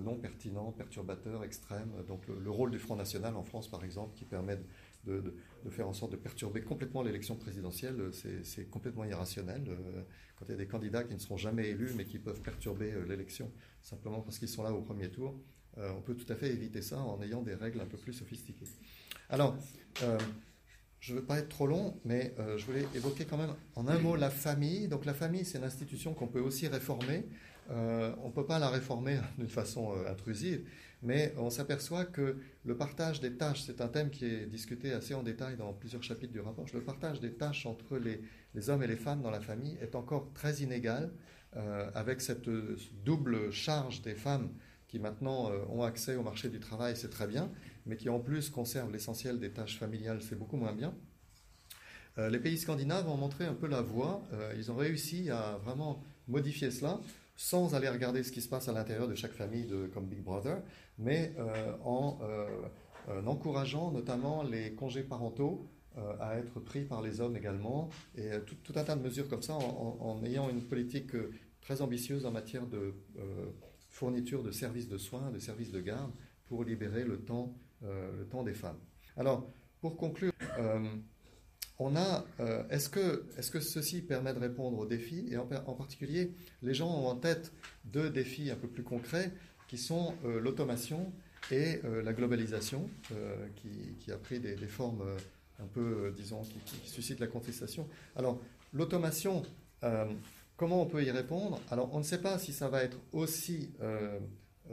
[0.00, 1.92] non pertinents, perturbateurs, extrêmes.
[2.06, 4.58] Donc le, rôle du Front National en France, par exemple, qui permet
[5.04, 5.34] de,
[5.70, 8.10] faire en sorte de perturber complètement l'élection présidentielle,
[8.44, 9.64] c'est complètement irrationnel.
[10.36, 12.92] Quand il y a des candidats qui ne seront jamais élus, mais qui peuvent perturber
[13.08, 13.50] l'élection
[13.82, 15.40] simplement parce qu'ils sont là au premier tour,
[15.76, 18.66] on peut tout à fait éviter ça en ayant des règles un peu plus sophistiquées.
[19.30, 19.56] Alors,
[21.00, 23.88] je ne veux pas être trop long, mais euh, je voulais évoquer quand même en
[23.88, 24.86] un mot la famille.
[24.86, 27.24] Donc la famille, c'est une institution qu'on peut aussi réformer.
[27.70, 30.66] Euh, on ne peut pas la réformer d'une façon euh, intrusive,
[31.02, 35.14] mais on s'aperçoit que le partage des tâches, c'est un thème qui est discuté assez
[35.14, 36.66] en détail dans plusieurs chapitres du rapport.
[36.74, 40.32] Le partage des tâches entre les, hommes et les femmes dans la famille est encore
[40.34, 41.12] très inégal,
[41.94, 42.48] avec cette
[43.04, 44.50] double charge des femmes
[44.90, 47.48] qui maintenant euh, ont accès au marché du travail, c'est très bien,
[47.86, 50.94] mais qui en plus conservent l'essentiel des tâches familiales, c'est beaucoup moins bien.
[52.18, 54.20] Euh, les pays scandinaves ont montré un peu la voie.
[54.32, 57.00] Euh, ils ont réussi à vraiment modifier cela
[57.40, 60.62] sans aller regarder ce qui se passe à l'intérieur de chaque famille comme Big Brother,
[60.98, 61.34] mais
[61.82, 62.18] en,
[63.24, 65.66] encourageant notamment les congés parentaux
[66.20, 69.54] à être pris par les hommes également, et tout, un tas de mesures comme ça,
[69.54, 71.12] en, en ayant une politique
[71.62, 72.94] très ambitieuse en matière de
[73.88, 76.12] fourniture de services de soins, de services de garde,
[76.50, 78.78] pour libérer le temps, euh, le temps des femmes.
[79.16, 79.48] Alors,
[79.80, 80.84] pour conclure, euh,
[81.80, 85.46] on a, euh, est-ce que, est que ceci permet de répondre aux défis Et en,
[85.46, 87.52] particulier, les gens ont en tête
[87.84, 89.32] deux défis un peu plus concrets,
[89.68, 91.12] qui sont l'automation
[91.52, 92.90] et la globalisation,
[93.54, 95.04] qui, a pris des, formes
[95.60, 97.88] un peu, disons, qui, qui, suscitent la contestation.
[98.16, 98.40] Alors,
[98.72, 99.44] l'automation,
[100.60, 101.58] Comment on peut y répondre?
[101.70, 104.18] Alors, on ne sait pas si ça va être aussi, euh,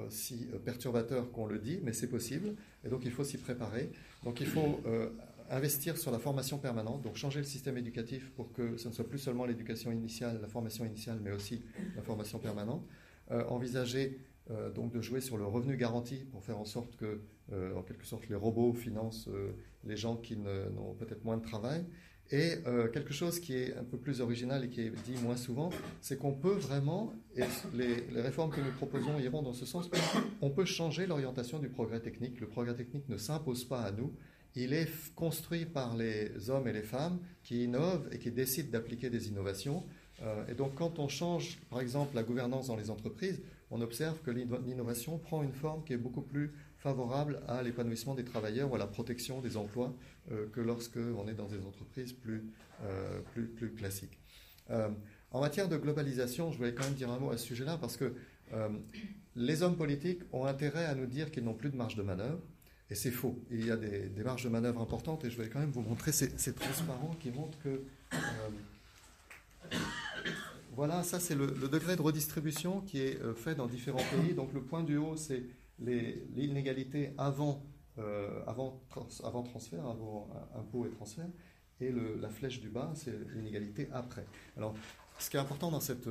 [0.05, 3.89] aussi perturbateur qu'on le dit, mais c'est possible, et donc il faut s'y préparer.
[4.25, 5.07] Donc, il faut euh,
[5.49, 9.07] investir sur la formation permanente, donc changer le système éducatif pour que ce ne soit
[9.07, 11.63] plus seulement l'éducation initiale, la formation initiale, mais aussi
[11.95, 12.85] la formation permanente.
[13.31, 14.19] Euh, envisager
[14.75, 17.19] donc de jouer sur le revenu garanti pour faire en sorte que,
[17.51, 19.27] en quelque sorte, les robots financent
[19.83, 21.83] les gens qui n'ont peut-être moins de travail.
[22.29, 25.37] Et euh, quelque chose qui est un peu plus original et qui est dit moins
[25.37, 25.69] souvent,
[26.01, 27.43] c'est qu'on peut vraiment, et
[27.73, 29.89] les, les, réformes que nous proposons iront dans ce sens,
[30.41, 32.41] on peut changer l'orientation du progrès technique.
[32.41, 34.11] Le progrès technique ne s'impose pas à nous,
[34.57, 39.09] il est construit par les hommes et les femmes qui innovent et qui décident d'appliquer
[39.09, 39.85] des innovations.
[40.23, 43.39] Euh, et donc quand on change, par exemple, la gouvernance dans les entreprises,
[43.69, 48.23] on observe que l'innovation prend une forme qui est beaucoup plus favorable à l'épanouissement des
[48.23, 49.93] travailleurs ou à la protection des emplois
[50.31, 52.43] euh, que lorsque on est dans des entreprises plus,
[52.83, 54.17] euh, plus, classiques.
[55.31, 57.95] En matière de globalisation, je voulais quand même dire un mot à ce sujet-là parce
[57.95, 58.13] que
[59.35, 62.41] les hommes politiques ont intérêt à nous dire qu'ils n'ont plus de marge de manœuvre.
[62.89, 63.37] Et c'est faux.
[63.51, 66.11] Il y a des, marges de manœuvre importantes et je vais quand même vous montrer
[66.11, 67.81] ces, ces transparents qui montrent que
[70.73, 74.33] voilà, ça c'est le, degré de redistribution qui est fait dans différents pays.
[74.33, 75.43] Donc le point du haut, c'est
[75.79, 77.63] l'inégalité avant,
[77.97, 78.81] euh, avant,
[79.23, 81.27] avant transfert, avant impôt et transfert,
[81.79, 84.25] et la flèche du bas, c'est l'inégalité après.
[84.55, 84.75] Alors,
[85.19, 86.07] ce qui est important dans, cette,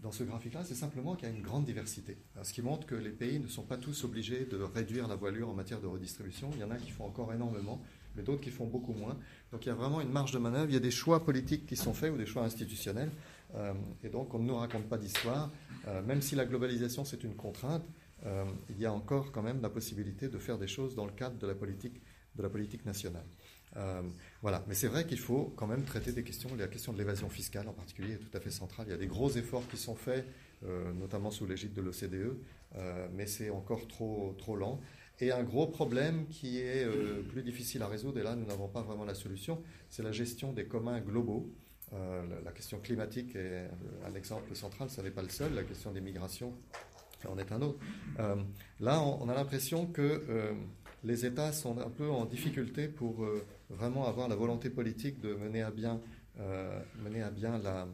[0.00, 2.18] dans ce graphique-là, c'est simplement qu'il y a une grande diversité.
[2.42, 5.48] Ce qui montre que les pays ne sont pas tous obligés de réduire la voilure
[5.48, 6.50] en matière de redistribution.
[6.54, 7.80] Il y en a qui font encore énormément,
[8.14, 9.16] mais d'autres qui font beaucoup moins.
[9.52, 10.68] Donc il y a vraiment une marge de manœuvre.
[10.68, 13.10] Il y a des choix politiques qui sont faits ou des choix institutionnels.
[13.54, 13.72] Euh,
[14.02, 15.50] et donc on ne nous raconte pas d'histoire.
[15.88, 17.84] Euh, même si la globalisation, c'est une contrainte,
[18.24, 21.12] euh, il y a encore quand même la possibilité de faire des choses dans le
[21.12, 22.02] cadre de la politique,
[22.34, 23.24] de la politique nationale.
[23.76, 24.02] Euh,
[24.42, 26.50] voilà, mais c'est vrai qu'il faut quand même traiter des questions.
[26.56, 28.86] La question de l'évasion fiscale en particulier est tout à fait centrale.
[28.88, 30.26] Il y a des gros efforts qui sont faits,
[30.64, 32.36] euh, notamment sous l'égide de l'OCDE,
[32.76, 34.80] euh, mais c'est encore trop trop lent.
[35.20, 36.86] Et un gros problème qui est
[37.30, 40.52] plus difficile à résoudre, et là nous n'avons pas vraiment la solution, c'est la gestion
[40.52, 41.50] des communs globaux.
[41.92, 43.66] La, question climatique est
[44.04, 45.54] un exemple central, ça n'est pas le seul.
[45.54, 46.52] La question des migrations
[47.26, 47.78] en est un autre.
[48.80, 50.52] Là, on, a l'impression que
[51.06, 55.34] les États sont un peu en difficulté pour euh, vraiment avoir la volonté politique de
[55.34, 56.00] mener à bien,
[57.02, 57.88] mener à bien la,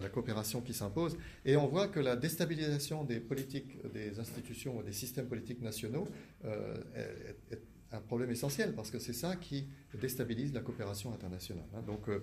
[0.00, 1.16] la coopération qui s'impose.
[1.44, 6.06] Et on voit que la déstabilisation des politiques, des institutions des systèmes politiques nationaux
[6.44, 7.58] est,
[7.92, 9.66] un problème essentiel parce que c'est ça qui
[10.00, 11.64] déstabilise la coopération internationale.
[11.74, 11.82] Hein.
[11.86, 12.20] Donc euh,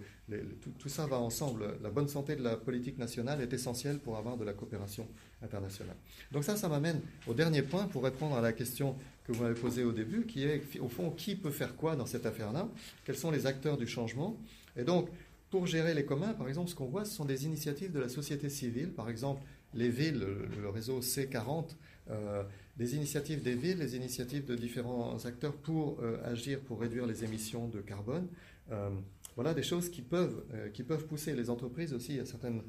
[0.80, 1.78] tout, ça va ensemble.
[1.82, 5.08] La bonne santé de la politique nationale est essentielle pour avoir de la coopération
[5.42, 5.96] internationale.
[6.32, 8.96] Donc ça, ça m'amène au dernier point pour répondre à la question
[9.30, 12.08] que vous m'avez posée au début, qui est au fond qui peut faire quoi dans
[12.08, 12.68] cette affaire-là?
[13.06, 14.38] Quels sont les acteurs du changement?
[14.76, 15.10] Et donc
[15.52, 18.10] pour gérer les communs, par exemple, ce qu'on voit, ce sont des initiatives de la
[18.10, 19.42] société civile, par exemple
[19.76, 20.26] les villes,
[20.60, 21.76] le, réseau C40,
[22.10, 22.44] euh,
[22.78, 27.24] des initiatives des villes, les initiatives de différents acteurs pour euh, agir, pour réduire les
[27.24, 28.28] émissions de carbone.
[28.72, 28.90] Euh,
[29.36, 32.14] voilà des choses qui peuvent, qui peuvent pousser les entreprises aussi.
[32.14, 32.64] Il y a certaines,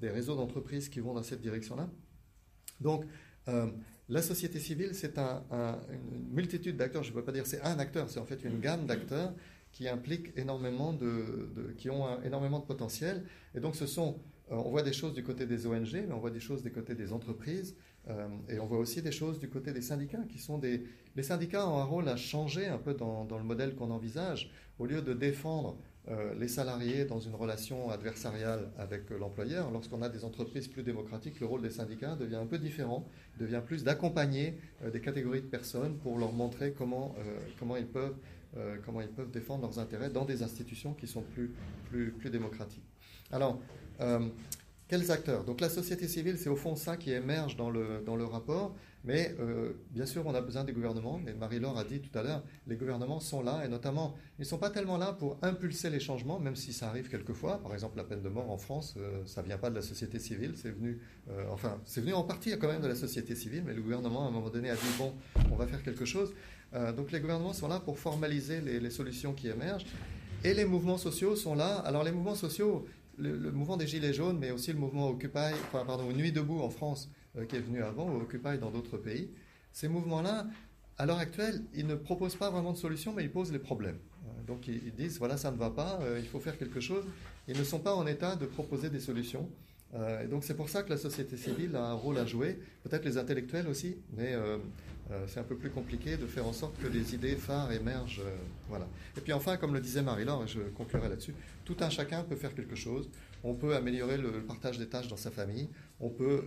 [0.00, 1.90] des réseaux d'entreprises qui vont dans cette direction-là.
[2.80, 3.04] Donc,
[4.08, 8.10] la société civile, c'est une multitude d'acteurs, je ne peux pas dire c'est un acteur,
[8.10, 9.32] c'est en fait une gamme d'acteurs
[9.72, 13.24] qui impliquent énormément de, qui ont énormément de potentiel.
[13.54, 14.20] Et donc, ce sont,
[14.52, 16.70] euh, on voit des choses du côté des ONG, mais on voit des choses du
[16.70, 17.76] côté des entreprises,
[18.08, 20.84] euh, et on voit aussi des choses du côté des syndicats, qui sont des,
[21.16, 24.52] les syndicats ont un rôle à changer un peu dans le modèle qu'on envisage.
[24.78, 25.78] Au lieu de défendre
[26.10, 29.70] euh, les salariés dans une relation adversariale avec euh, l'employeur.
[29.70, 33.62] Lorsqu'on a des entreprises plus démocratiques, le rôle des syndicats devient un peu différent, devient
[33.64, 37.14] plus d'accompagner euh, des catégories de personnes pour leur montrer comment,
[37.58, 38.16] comment, ils peuvent,
[38.84, 41.54] comment ils peuvent défendre leurs intérêts dans des institutions qui sont plus,
[41.88, 42.84] plus, plus démocratiques.
[43.32, 43.58] Alors,
[44.88, 45.44] quels acteurs?
[45.44, 48.74] Donc la société civile, c'est au fond ça qui émerge dans le, dans le rapport.
[49.04, 51.20] Mais euh, bien sûr, on a besoin des gouvernements.
[51.28, 53.62] Et Marie-Laure a dit tout à l'heure, les gouvernements sont là.
[53.64, 56.88] Et notamment, ils ne sont pas tellement là pour impulser les changements, même si ça
[56.88, 57.62] arrive quelquefois.
[57.62, 59.82] Par exemple, la peine de mort en France, euh, ça ne vient pas de la
[59.82, 60.54] société civile.
[60.56, 63.62] C'est venu, euh, enfin, c'est venu en partie quand même de la société civile.
[63.66, 65.12] Mais le gouvernement, à un moment donné, a dit, bon,
[65.52, 66.32] on va faire quelque chose.
[66.96, 69.86] donc les gouvernements sont là pour formaliser les, solutions qui émergent.
[70.44, 71.76] Et les mouvements sociaux sont là.
[71.86, 72.86] Alors les mouvements sociaux,
[73.18, 77.10] le, mouvement des Gilets jaunes, mais aussi le mouvement Occupy, pardon, Nuit debout en France,
[77.48, 79.30] qui est venu avant, ou Occupy dans d'autres pays,
[79.72, 80.46] ces mouvements-là,
[80.98, 83.98] à l'heure actuelle, ils ne proposent pas vraiment de solution, mais ils posent les problèmes.
[84.26, 87.04] Euh, donc ils, disent, voilà, ça ne va pas, euh, il faut faire quelque chose.
[87.48, 89.48] Ils ne sont pas en état de proposer des solutions.
[89.94, 92.58] Euh, et donc c'est pour ça que la société civile a un rôle à jouer,
[92.82, 94.58] peut-être les intellectuels aussi, mais euh,
[95.10, 98.22] euh, c'est un peu plus compliqué de faire en sorte que des idées phares émergent.
[98.68, 98.88] voilà.
[99.16, 102.36] Et puis enfin, comme le disait Marie-Laure, et je conclurai là-dessus, tout un chacun peut
[102.36, 103.08] faire quelque chose.
[103.44, 105.68] On peut améliorer le partage des tâches dans sa famille,
[106.00, 106.44] on peut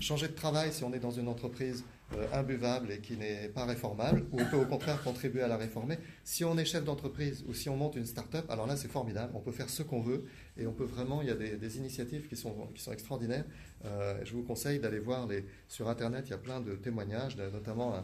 [0.00, 1.84] changer de travail si on est dans une entreprise
[2.32, 5.98] imbuvable et qui n'est pas réformable, ou on peut au contraire contribuer à la réformer.
[6.24, 9.32] Si on est chef d'entreprise ou si on monte une start-up, alors là c'est formidable,
[9.34, 10.24] on peut faire ce qu'on veut
[10.56, 13.44] et on peut vraiment, il y a des, initiatives qui sont extraordinaires.
[13.84, 17.36] Euh, je vous conseille d'aller voir les, sur Internet, il y a plein de témoignages,
[17.36, 18.02] notamment,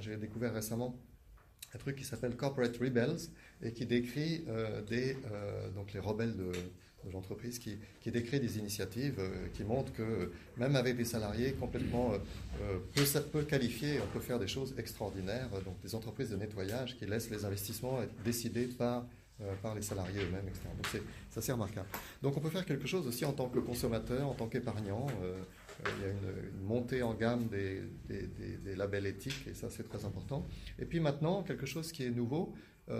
[0.00, 0.96] j'ai découvert récemment
[1.74, 3.30] un truc qui s'appelle Corporate Rebels
[3.62, 6.52] et qui décrit euh, des, euh, donc les rebelles de,
[7.12, 9.20] l'entreprise, qui, qui, décrit des initiatives
[9.54, 12.12] qui montrent que même avec des salariés complètement
[12.94, 15.48] peu, peu, qualifiés, on peut faire des choses extraordinaires.
[15.64, 19.06] Donc des entreprises de nettoyage qui laissent les investissements être décidés par
[19.42, 20.64] euh, par les salariés eux-mêmes, etc.
[20.76, 20.86] Donc
[21.30, 21.88] c'est, c'est remarquable.
[22.20, 25.06] Donc on peut faire quelque chose aussi en tant que consommateur, en tant qu'épargnant.
[25.22, 25.42] Euh,
[25.86, 29.84] euh, il y a une, montée en gamme des, des, labels éthiques et ça c'est
[29.84, 30.46] très important.
[30.78, 32.54] Et puis maintenant, quelque chose qui est nouveau,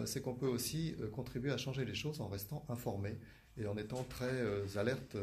[0.05, 3.17] c'est qu'on peut aussi contribuer à changer les choses en restant informé
[3.61, 5.17] et en étant très alerte,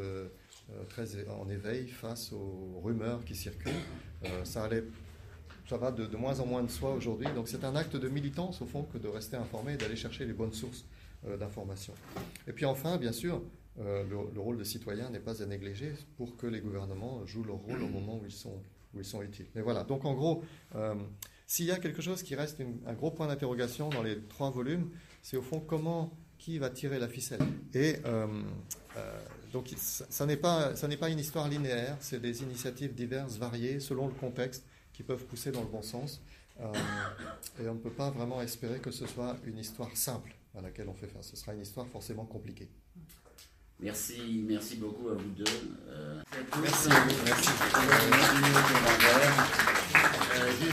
[0.88, 3.72] très en éveil face aux rumeurs qui circulent.
[4.42, 4.68] ça
[5.76, 7.28] va de, moins en moins de soi aujourd'hui.
[7.34, 10.24] Donc c'est un acte de militance au fond que de rester informé et d'aller chercher
[10.24, 10.84] les bonnes sources
[11.26, 11.92] euh, d'information.
[12.46, 13.42] Et puis enfin, bien sûr,
[13.80, 17.56] euh, le, rôle de citoyen n'est pas à négliger pour que les gouvernements jouent leur
[17.56, 19.46] rôle au moment où ils sont, utiles.
[19.56, 20.44] Mais voilà, donc en gros,
[20.76, 20.94] euh,
[21.46, 24.90] s'il y a quelque chose qui reste un gros point d'interrogation dans les trois volumes,
[25.22, 26.16] c'est au fond comment,
[26.48, 27.42] qui va tirer la ficelle.
[27.74, 27.96] Et
[29.52, 33.80] donc ça, n'est pas, ça n'est pas une histoire linéaire, c'est des initiatives diverses, variées,
[33.80, 36.22] selon le contexte, qui peuvent pousser dans le bon sens.
[36.58, 40.88] et on ne peut pas vraiment espérer que ce soit une histoire simple à laquelle
[40.88, 41.28] on fait face.
[41.28, 42.70] Ce sera une histoire forcément compliquée.
[43.80, 45.44] Merci, merci beaucoup à vous deux.
[45.88, 46.22] Euh,
[46.62, 46.88] merci.
[47.26, 47.50] merci.
[50.32, 50.64] merci.